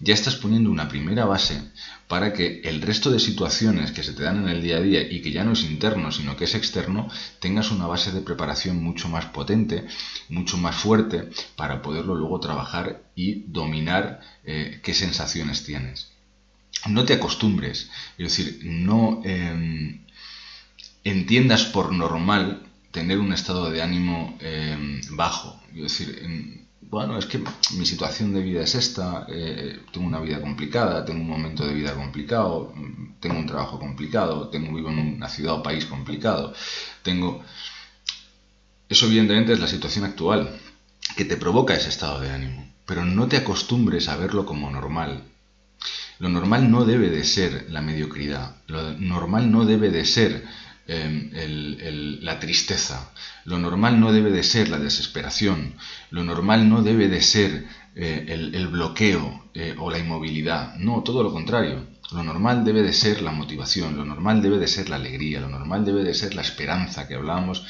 ya 0.00 0.14
estás 0.14 0.36
poniendo 0.36 0.70
una 0.70 0.88
primera 0.88 1.24
base 1.24 1.60
para 2.08 2.32
que 2.32 2.60
el 2.64 2.82
resto 2.82 3.10
de 3.10 3.18
situaciones 3.18 3.92
que 3.92 4.02
se 4.02 4.12
te 4.12 4.22
dan 4.22 4.38
en 4.44 4.48
el 4.48 4.62
día 4.62 4.76
a 4.76 4.80
día 4.80 5.00
y 5.02 5.22
que 5.22 5.32
ya 5.32 5.44
no 5.44 5.52
es 5.52 5.62
interno, 5.64 6.12
sino 6.12 6.36
que 6.36 6.44
es 6.44 6.54
externo, 6.54 7.08
tengas 7.40 7.70
una 7.70 7.86
base 7.86 8.12
de 8.12 8.20
preparación 8.20 8.82
mucho 8.82 9.08
más 9.08 9.26
potente, 9.26 9.86
mucho 10.28 10.58
más 10.58 10.76
fuerte, 10.76 11.30
para 11.56 11.82
poderlo 11.82 12.14
luego 12.14 12.40
trabajar 12.40 13.02
y 13.14 13.44
dominar 13.46 14.20
eh, 14.44 14.80
qué 14.82 14.94
sensaciones 14.94 15.64
tienes. 15.64 16.10
No 16.86 17.04
te 17.04 17.14
acostumbres, 17.14 17.90
es 18.18 18.36
decir, 18.36 18.60
no 18.62 19.22
em, 19.24 20.04
entiendas 21.04 21.64
por 21.64 21.92
normal 21.92 22.65
tener 22.96 23.18
un 23.18 23.30
estado 23.34 23.70
de 23.70 23.82
ánimo 23.82 24.38
em, 24.40 25.02
bajo. 25.10 25.60
Es 25.74 25.82
decir, 25.82 26.08
bueno, 26.80 27.18
es 27.18 27.26
que 27.26 27.38
mi 27.78 27.84
situación 27.84 28.32
de 28.32 28.40
vida 28.40 28.62
es 28.62 28.74
esta, 28.74 29.26
eh, 29.28 29.80
tengo 29.92 30.06
una 30.06 30.18
vida 30.18 30.40
complicada, 30.40 31.04
tengo 31.04 31.20
un 31.20 31.28
momento 31.28 31.66
de 31.66 31.74
vida 31.74 31.92
complicado, 31.94 32.72
tengo 33.20 33.38
un 33.38 33.46
trabajo 33.46 33.78
complicado, 33.78 34.50
vivo 34.50 34.88
en 34.88 34.98
una 35.16 35.28
ciudad 35.28 35.56
o 35.56 35.62
país 35.62 35.84
complicado, 35.84 36.54
tengo... 37.02 37.44
Eso 38.88 39.06
evidentemente 39.06 39.52
es 39.52 39.60
la 39.60 39.68
situación 39.68 40.06
actual 40.06 40.58
que 41.16 41.26
te 41.26 41.36
provoca 41.36 41.74
ese 41.74 41.90
estado 41.90 42.20
de 42.20 42.30
ánimo. 42.30 42.60
pero 42.86 43.04
no 43.04 43.26
te 43.26 43.36
acostumbres 43.36 44.08
a 44.08 44.16
verlo 44.16 44.46
como 44.46 44.70
normal. 44.70 45.24
Lo 46.18 46.28
normal 46.30 46.70
no 46.70 46.86
debe 46.86 47.10
de 47.10 47.24
ser 47.24 47.66
la 47.68 47.82
mediocridad, 47.82 48.56
lo 48.68 48.92
normal 48.92 49.50
no 49.50 49.66
debe 49.66 49.90
de 49.90 50.04
ser 50.06 50.46
em, 50.86 51.30
la 52.22 52.38
tristeza, 52.38 53.10
lo 53.44 53.58
normal 53.58 54.00
no 54.00 54.12
debe 54.12 54.30
de 54.30 54.42
ser 54.42 54.68
la 54.68 54.78
desesperación, 54.78 55.74
lo 56.10 56.24
normal 56.24 56.68
no 56.68 56.82
debe 56.82 57.08
de 57.08 57.22
ser 57.22 57.66
eh, 57.94 58.26
el, 58.28 58.68
bloqueo 58.68 59.48
eh, 59.54 59.74
o 59.78 59.90
la 59.90 59.98
inmovilidad, 59.98 60.74
no, 60.76 61.02
todo 61.02 61.22
lo 61.22 61.32
contrario. 61.32 61.86
Lo 62.12 62.22
normal 62.22 62.64
debe 62.64 62.82
de 62.82 62.92
ser 62.92 63.22
la 63.22 63.32
motivación, 63.32 63.96
lo 63.96 64.04
normal 64.04 64.40
debe 64.40 64.58
de 64.58 64.68
ser 64.68 64.88
la 64.88 64.96
alegría, 64.96 65.40
lo 65.40 65.48
normal 65.48 65.84
debe 65.84 66.04
de 66.04 66.14
ser 66.14 66.34
la 66.34 66.42
esperanza, 66.42 67.08
que 67.08 67.14
hablábamos 67.14 67.64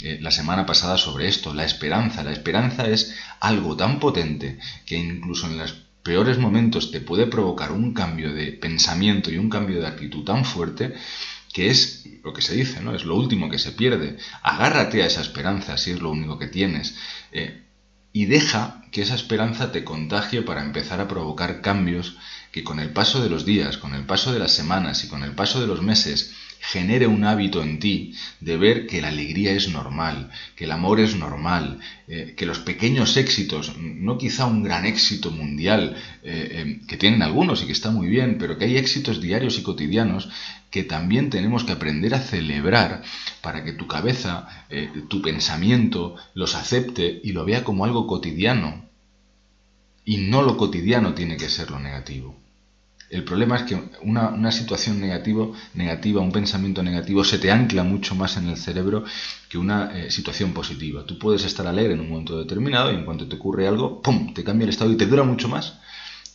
eh, 0.00 0.18
la 0.20 0.30
semana 0.30 0.66
pasada 0.66 0.98
sobre 0.98 1.28
esto, 1.28 1.54
la 1.54 1.64
esperanza. 1.64 2.24
La 2.24 2.32
esperanza 2.32 2.88
es 2.88 3.14
algo 3.38 3.76
tan 3.76 4.00
potente 4.00 4.58
que 4.84 4.96
incluso 4.96 5.46
en 5.46 5.58
los 5.58 5.72
peores 6.02 6.38
momentos 6.38 6.90
te 6.90 7.00
puede 7.00 7.26
provocar 7.26 7.72
un 7.72 7.92
cambio 7.92 8.32
de 8.32 8.52
pensamiento 8.52 9.30
y 9.30 9.38
un 9.38 9.50
cambio 9.50 9.80
de 9.80 9.88
actitud 9.88 10.24
tan 10.24 10.44
fuerte 10.44 10.94
que 11.56 11.70
es 11.70 12.04
lo 12.22 12.34
que 12.34 12.42
se 12.42 12.54
dice, 12.54 12.82
¿no? 12.82 12.94
Es 12.94 13.06
lo 13.06 13.16
último 13.16 13.48
que 13.48 13.58
se 13.58 13.72
pierde. 13.72 14.18
Agárrate 14.42 15.02
a 15.02 15.06
esa 15.06 15.22
esperanza 15.22 15.78
si 15.78 15.90
es 15.90 16.02
lo 16.02 16.10
único 16.10 16.38
que 16.38 16.48
tienes. 16.48 16.96
Eh, 17.32 17.62
y 18.12 18.26
deja 18.26 18.82
que 18.92 19.00
esa 19.00 19.14
esperanza 19.14 19.72
te 19.72 19.82
contagie 19.82 20.42
para 20.42 20.62
empezar 20.62 21.00
a 21.00 21.08
provocar 21.08 21.62
cambios 21.62 22.18
que 22.52 22.62
con 22.62 22.78
el 22.78 22.90
paso 22.90 23.22
de 23.22 23.30
los 23.30 23.46
días, 23.46 23.78
con 23.78 23.94
el 23.94 24.04
paso 24.04 24.34
de 24.34 24.38
las 24.38 24.52
semanas 24.52 25.02
y 25.04 25.08
con 25.08 25.22
el 25.22 25.32
paso 25.32 25.58
de 25.58 25.66
los 25.66 25.80
meses 25.80 26.34
genere 26.66 27.06
un 27.06 27.24
hábito 27.24 27.62
en 27.62 27.78
ti 27.78 28.14
de 28.40 28.56
ver 28.56 28.86
que 28.86 29.00
la 29.00 29.08
alegría 29.08 29.52
es 29.52 29.68
normal, 29.68 30.30
que 30.56 30.64
el 30.64 30.72
amor 30.72 30.98
es 30.98 31.14
normal, 31.14 31.78
eh, 32.08 32.34
que 32.36 32.44
los 32.44 32.58
pequeños 32.58 33.16
éxitos, 33.16 33.76
no 33.78 34.18
quizá 34.18 34.46
un 34.46 34.64
gran 34.64 34.84
éxito 34.84 35.30
mundial, 35.30 35.96
eh, 36.24 36.48
eh, 36.50 36.80
que 36.88 36.96
tienen 36.96 37.22
algunos 37.22 37.62
y 37.62 37.66
que 37.66 37.72
está 37.72 37.90
muy 37.90 38.08
bien, 38.08 38.38
pero 38.38 38.58
que 38.58 38.64
hay 38.64 38.76
éxitos 38.76 39.20
diarios 39.20 39.58
y 39.58 39.62
cotidianos 39.62 40.28
que 40.70 40.82
también 40.82 41.30
tenemos 41.30 41.62
que 41.62 41.72
aprender 41.72 42.14
a 42.14 42.20
celebrar 42.20 43.02
para 43.40 43.62
que 43.62 43.72
tu 43.72 43.86
cabeza, 43.86 44.66
tu 45.08 45.22
pensamiento 45.22 46.16
los 46.34 46.54
acepte 46.54 47.20
y 47.22 47.32
lo 47.32 47.44
vea 47.44 47.62
como 47.62 47.84
algo 47.84 48.06
cotidiano. 48.06 48.84
Y 50.04 50.18
no 50.18 50.42
lo 50.42 50.56
cotidiano 50.56 51.14
tiene 51.14 51.36
que 51.36 51.48
ser 51.48 51.70
lo 51.70 51.78
negativo. 51.78 52.36
El 53.08 53.24
problema 53.24 53.56
es 53.56 53.62
que 53.62 53.80
una, 54.02 54.50
situación 54.50 55.00
negativo, 55.00 55.54
negativa, 55.74 56.20
un 56.20 56.32
pensamiento 56.32 56.82
negativo, 56.82 57.24
se 57.24 57.38
te 57.38 57.52
ancla 57.52 57.84
mucho 57.84 58.14
más 58.16 58.36
en 58.36 58.48
el 58.48 58.56
cerebro 58.56 59.04
que 59.48 59.58
una 59.58 59.96
eh, 59.96 60.10
situación 60.10 60.52
positiva. 60.52 61.04
Tú 61.06 61.18
puedes 61.18 61.44
estar 61.44 61.66
alegre 61.66 61.94
en 61.94 62.00
un 62.00 62.10
momento 62.10 62.36
determinado 62.36 62.90
y 62.90 62.96
en 62.96 63.04
cuanto 63.04 63.28
te 63.28 63.36
ocurre 63.36 63.68
algo, 63.68 64.02
¡pum!, 64.02 64.34
te 64.34 64.42
cambia 64.42 64.64
el 64.64 64.70
estado 64.70 64.90
y 64.90 64.96
te 64.96 65.06
dura 65.06 65.22
mucho 65.22 65.48
más 65.48 65.74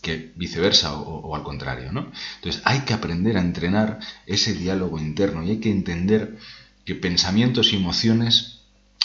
que 0.01 0.31
viceversa 0.35 0.93
o, 0.93 1.35
al 1.35 1.43
contrario, 1.43 1.91
¿no? 1.91 2.11
Entonces 2.37 2.61
hay 2.65 2.79
que 2.81 2.93
aprender 2.93 3.37
a 3.37 3.41
entrenar 3.41 3.99
ese 4.25 4.53
diálogo 4.53 4.97
interno 4.97 5.43
y 5.43 5.51
hay 5.51 5.59
que 5.59 5.69
entender 5.69 6.37
que 6.85 6.95
pensamientos 6.95 7.71
y 7.71 7.75
emociones 7.75 8.61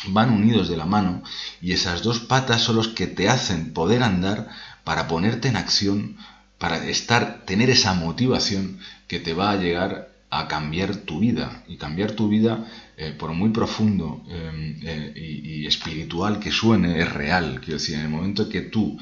van 0.08 0.30
unidos 0.30 0.68
de 0.68 0.76
la 0.76 0.86
mano 0.86 1.22
y 1.60 1.72
esas 1.72 2.02
dos 2.02 2.20
patas 2.20 2.62
son 2.62 2.76
los 2.76 2.88
que 2.88 3.06
te 3.06 3.28
hacen 3.28 3.74
poder 3.74 4.02
andar 4.02 4.48
para 4.84 5.06
ponerte 5.06 5.48
en 5.48 5.56
acción 5.56 6.16
para 6.58 6.86
estar, 6.88 7.44
tener 7.44 7.70
esa 7.70 7.94
motivación 7.94 8.78
que 9.08 9.20
te 9.20 9.34
va 9.34 9.50
a 9.50 9.56
llegar 9.56 10.16
a 10.30 10.48
cambiar 10.48 10.96
tu 10.96 11.20
vida. 11.20 11.64
Y 11.68 11.76
cambiar 11.76 12.12
tu 12.12 12.28
vida, 12.28 12.66
eh, 12.96 13.14
por 13.16 13.32
muy 13.32 13.50
profundo 13.50 14.22
em, 14.28 14.80
eh, 14.82 15.12
y, 15.16 15.66
espiritual 15.66 16.40
que 16.40 16.50
suene, 16.50 17.00
es 17.00 17.12
real. 17.12 17.60
Quiero 17.60 17.78
decir, 17.78 17.96
en 17.96 18.02
el 18.02 18.08
momento 18.08 18.48
que 18.48 18.62
tú 18.62 18.98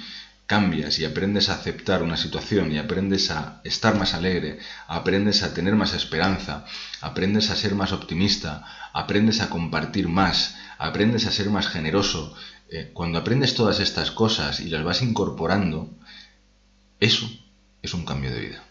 cambias 0.46 0.98
y 0.98 1.04
aprendes 1.04 1.48
a 1.48 1.54
aceptar 1.54 2.02
una 2.02 2.16
situación 2.16 2.70
y 2.70 2.78
aprendes 2.78 3.30
a 3.30 3.60
estar 3.64 3.96
más 3.96 4.12
alegre, 4.14 4.58
aprendes 4.88 5.42
a 5.42 5.54
tener 5.54 5.74
más 5.74 5.94
esperanza, 5.94 6.66
aprendes 7.00 7.50
a 7.50 7.56
ser 7.56 7.74
más 7.74 7.92
optimista, 7.92 8.64
aprendes 8.92 9.40
a 9.40 9.48
compartir 9.48 10.08
más, 10.08 10.56
aprendes 10.78 11.26
a 11.26 11.32
ser 11.32 11.48
más 11.48 11.68
generoso, 11.68 12.34
eh, 12.70 12.90
cuando 12.92 13.18
aprendes 13.18 13.54
todas 13.54 13.80
estas 13.80 14.10
cosas 14.10 14.60
y 14.60 14.68
las 14.68 14.84
vas 14.84 15.00
incorporando, 15.02 15.90
eso 17.00 17.28
es 17.84 17.94
un 17.94 18.04
cambio 18.04 18.32
de 18.32 18.40
vida. 18.40 18.64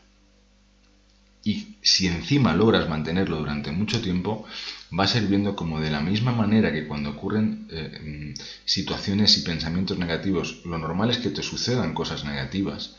Y 1.44 1.76
si 1.82 2.08
encima 2.08 2.54
logras 2.54 2.88
mantenerlo 2.88 3.38
durante 3.38 3.72
mucho 3.72 4.02
tiempo, 4.02 4.46
vas 4.90 5.14
a 5.14 5.18
ir 5.18 5.28
viendo 5.28 5.56
como 5.56 5.82
de 5.82 5.92
la 5.92 6.00
misma 6.00 6.32
manera 6.32 6.72
que 6.72 6.88
cuando 6.88 7.12
ocurren 7.12 7.68
eh, 7.70 8.34
situaciones 8.64 9.38
y 9.38 9.42
pensamientos 9.42 9.98
negativos, 9.98 10.62
lo 10.64 10.78
normal 10.78 11.10
es 11.10 11.18
que 11.18 11.30
te 11.30 11.44
sucedan 11.44 11.94
cosas 11.94 12.24
negativas. 12.24 12.96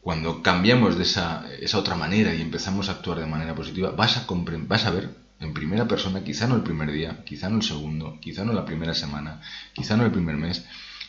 Cuando 0.00 0.42
cambiamos 0.42 0.96
de 0.96 1.02
esa, 1.02 1.46
esa 1.60 1.78
otra 1.78 1.94
manera 1.94 2.34
y 2.34 2.40
empezamos 2.40 2.88
a 2.88 2.92
actuar 2.92 3.20
de 3.20 3.26
manera 3.26 3.54
positiva, 3.54 3.90
vas 3.90 4.16
a, 4.16 4.26
vas 4.26 4.86
a 4.86 4.90
ver 4.90 5.10
en 5.38 5.52
primera 5.52 5.86
persona, 5.86 6.24
quizá 6.24 6.46
no 6.46 6.56
el 6.56 6.62
primer 6.62 6.90
día, 6.90 7.22
quizá 7.24 7.50
no 7.50 7.56
el 7.56 7.62
segundo, 7.62 8.18
quizá 8.20 8.44
no 8.44 8.54
la 8.54 8.64
primera 8.64 8.94
semana, 8.94 9.42
quizá 9.74 9.96
no 9.96 10.04
el 10.04 10.10
primer 10.10 10.36
mes, 10.36 10.64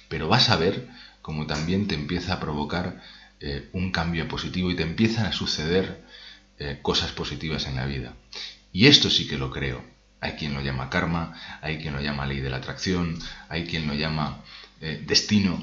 pero 0.10 0.28
vas 0.28 0.50
a 0.50 0.58
ver 0.58 0.90
como 1.22 1.48
también 1.48 1.88
te 1.88 1.96
empieza 1.96 2.34
a 2.34 2.40
provocar 2.40 3.02
eh, 3.46 3.68
un 3.74 3.92
cambio 3.92 4.26
positivo 4.30 4.72
y 4.72 4.76
te 4.78 4.84
empiezan 4.84 5.26
a 5.26 5.34
suceder 5.34 6.02
eh, 6.60 6.80
cosas 6.82 7.12
positivas 7.12 7.68
en 7.68 7.76
la 7.76 7.86
vida. 7.86 8.14
Y 8.72 8.88
esto 8.88 9.10
sí 9.10 9.28
que 9.28 9.38
lo 9.38 9.52
creo. 9.52 9.84
Hay 10.22 10.34
quien 10.34 10.54
lo 10.54 10.62
llama 10.62 10.90
karma, 10.90 11.38
hay 11.62 11.80
quien 11.80 11.94
lo 11.94 12.00
llama 12.00 12.26
ley 12.26 12.40
de 12.40 12.50
la 12.50 12.58
atracción, 12.58 13.20
hay 13.50 13.66
quien 13.66 13.86
lo 13.86 13.96
llama 13.96 14.42
eh, 14.80 15.04
destino, 15.06 15.62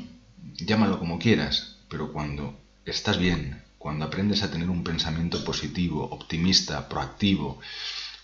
llámalo 0.56 0.98
como 0.98 1.18
quieras, 1.18 1.78
pero 1.88 2.12
cuando 2.12 2.60
estás 2.84 3.16
bien, 3.16 3.62
cuando 3.78 4.04
aprendes 4.04 4.42
a 4.42 4.50
tener 4.50 4.68
un 4.68 4.84
pensamiento 4.84 5.42
positivo, 5.42 6.04
optimista, 6.04 6.86
proactivo, 6.86 7.60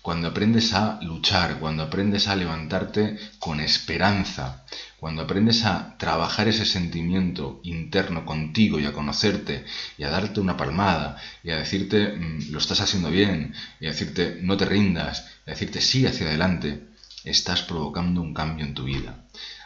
cuando 0.07 0.29
aprendes 0.29 0.73
a 0.73 1.01
luchar, 1.03 1.59
cuando 1.59 1.83
aprendes 1.83 2.29
a 2.29 2.37
levantarte 2.37 3.19
con 3.41 3.59
esperanza, 3.59 4.65
cuando 5.01 5.23
aprendes 5.23 5.65
a 5.65 5.99
trabajar 5.99 6.47
ese 6.47 6.65
sentimiento 6.65 7.59
interno 7.65 8.25
contigo 8.25 8.79
y 8.79 8.87
a 8.87 8.93
conocerte 8.93 9.65
y 9.99 10.05
a 10.05 10.11
darte 10.11 10.39
una 10.39 10.57
palmada 10.57 11.17
y 11.43 11.51
a 11.51 11.57
decirte 11.57 12.13
mm, 12.13 12.53
lo 12.53 12.59
estás 12.59 12.81
haciendo 12.81 13.11
bien 13.11 13.53
y 13.81 13.87
a 13.87 13.89
decirte 13.89 14.39
no 14.43 14.57
te 14.57 14.67
rindas 14.67 15.27
y 15.45 15.51
a 15.51 15.55
decirte 15.55 15.81
sí 15.81 16.07
hacia 16.07 16.29
adelante, 16.29 16.85
estás 17.25 17.63
provocando 17.63 18.21
un 18.21 18.33
cambio 18.33 18.65
en 18.65 18.75
tu 18.75 18.85
vida. 18.85 19.25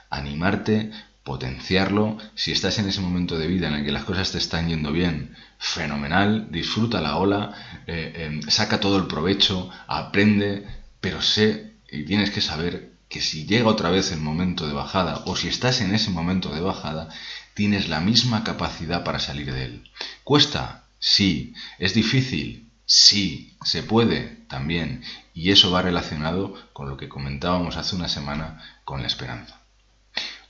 Animarte, 0.09 0.91
potenciarlo, 1.25 2.19
si 2.35 2.53
estás 2.53 2.79
en 2.79 2.89
ese 2.89 3.01
momento 3.01 3.39
de 3.39 3.47
vida 3.47 3.69
en 3.69 3.75
el 3.75 3.85
que 3.85 3.93
las 3.93 4.05
cosas 4.05 4.33
te 4.33 4.39
están 4.39 4.69
yendo 4.69 4.93
bien, 4.93 5.37
fenomenal, 5.59 6.49
disfruta 6.51 7.01
la 7.01 7.17
ola, 7.17 7.83
eh, 7.87 8.13
em, 8.17 8.43
saca 8.43 8.81
todo 8.81 8.97
el 8.97 9.07
provecho, 9.07 9.71
aprende, 9.87 10.67
pero 11.01 11.23
sé 11.23 11.75
y 11.91 12.05
tienes 12.05 12.31
que 12.31 12.41
saber 12.41 12.93
que 13.09 13.21
si 13.21 13.45
llega 13.45 13.69
otra 13.69 13.91
vez 13.91 14.13
el 14.13 14.21
momento 14.21 14.67
de 14.67 14.73
bajada 14.73 15.23
o 15.27 15.35
si 15.35 15.49
estás 15.49 15.81
en 15.81 15.95
ese 15.95 16.11
momento 16.11 16.55
de 16.55 16.61
bajada, 16.61 17.09
tienes 17.55 17.89
la 17.89 18.01
misma 18.01 18.45
capacidad 18.45 19.03
para 19.03 19.19
salir 19.19 19.53
de 19.53 19.65
él. 19.65 19.91
¿Cuesta? 20.23 20.85
Sí. 21.01 21.55
¿Es 21.79 21.93
difícil? 21.93 22.71
Sí. 22.87 23.57
¿Se 23.65 23.83
puede? 23.83 24.45
También. 24.49 25.03
Y 25.35 25.51
eso 25.51 25.73
va 25.73 25.83
relacionado 25.83 26.55
con 26.73 26.89
lo 26.89 26.97
que 26.97 27.09
comentábamos 27.09 27.77
hace 27.77 27.97
una 27.97 28.09
semana 28.09 28.63
con 28.85 29.01
la 29.01 29.09
esperanza. 29.09 29.60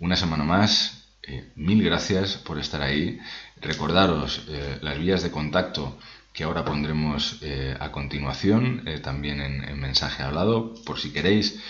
Una 0.01 0.17
semana 0.17 0.45
más, 0.45 1.05
eh, 1.23 1.53
mil 1.57 1.85
gracias 1.85 2.39
por 2.39 2.59
estar 2.59 2.81
ahí. 2.81 3.19
Recordaros 3.61 4.47
eh, 4.49 4.79
las 4.81 4.99
vías 4.99 5.23
de 5.23 5.31
contacto 5.31 5.99
que 6.33 6.45
ahora 6.45 6.65
pondremos 6.65 7.39
eh, 7.43 7.77
a 7.79 7.93
continuación, 7.93 8.85
también 9.03 9.43
en, 9.43 9.79
mensaje 9.79 10.23
hablado, 10.23 10.75
por 10.87 10.99
si 10.99 11.13
queréis 11.13 11.61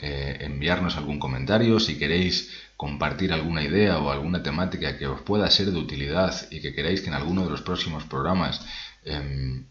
enviarnos 0.00 0.96
algún 0.96 1.18
comentario, 1.18 1.80
si 1.80 1.98
queréis 1.98 2.50
compartir 2.76 3.32
alguna 3.32 3.64
idea 3.64 3.98
o 3.98 4.10
alguna 4.10 4.42
temática 4.42 4.96
que 4.96 5.08
os 5.08 5.22
pueda 5.22 5.50
ser 5.50 5.72
de 5.72 5.78
utilidad 5.78 6.32
y 6.50 6.60
que 6.60 6.74
queráis 6.74 7.00
que 7.00 7.08
en 7.08 7.14
alguno 7.14 7.44
de 7.44 7.50
los 7.50 7.62
próximos 7.62 8.04
programas 8.04 8.60
em, 9.04 9.66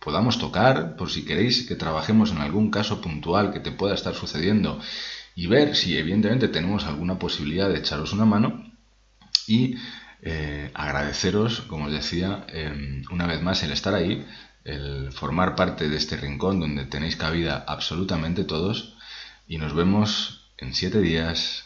podamos 0.00 0.38
tocar, 0.38 0.96
por 0.96 1.10
si 1.10 1.24
queréis 1.24 1.66
que 1.66 1.76
trabajemos 1.76 2.30
en 2.30 2.38
algún 2.38 2.70
caso 2.70 3.00
puntual 3.00 3.52
que 3.52 3.60
te 3.60 3.72
pueda 3.72 3.94
estar 3.94 4.14
sucediendo 4.14 4.80
y 5.34 5.46
ver 5.46 5.74
si 5.74 5.96
evidentemente 5.96 6.48
tenemos 6.48 6.84
alguna 6.84 7.18
posibilidad 7.18 7.68
de 7.68 7.78
echaros 7.78 8.12
una 8.12 8.24
mano 8.24 8.72
y 9.46 9.76
eh, 10.22 10.70
agradeceros, 10.74 11.62
como 11.62 11.86
os 11.86 11.92
decía, 11.92 12.46
em, 12.48 13.02
una 13.10 13.26
vez 13.26 13.42
más 13.42 13.62
el 13.62 13.72
estar 13.72 13.94
ahí, 13.94 14.26
el 14.64 15.12
formar 15.12 15.54
parte 15.54 15.88
de 15.88 15.96
este 15.96 16.16
rincón 16.16 16.60
donde 16.60 16.86
tenéis 16.86 17.16
cabida 17.16 17.64
absolutamente 17.66 18.44
todos 18.44 18.96
y 19.46 19.58
nos 19.58 19.74
vemos 19.74 20.50
en 20.56 20.72
siete 20.74 21.00
días 21.00 21.64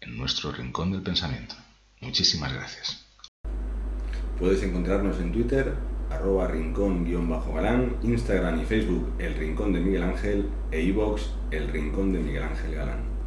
en 0.00 0.16
nuestro 0.16 0.52
rincón 0.52 0.92
del 0.92 1.02
pensamiento. 1.02 1.56
Muchísimas 2.00 2.52
gracias. 2.52 3.04
Puedes 4.38 4.62
encontrarnos 4.62 5.18
en 5.20 5.32
Twitter, 5.32 5.74
arroba 6.10 6.48
rincón-galán, 6.48 7.96
Instagram 8.02 8.60
y 8.60 8.64
Facebook 8.64 9.12
El 9.18 9.34
Rincón 9.34 9.72
de 9.72 9.80
Miguel 9.80 10.02
Ángel 10.02 10.48
e 10.70 10.82
iVox 10.82 11.30
El 11.50 11.68
Rincón 11.68 12.12
de 12.12 12.18
Miguel 12.18 12.42
Ángel 12.42 12.74
Galán. 12.74 13.19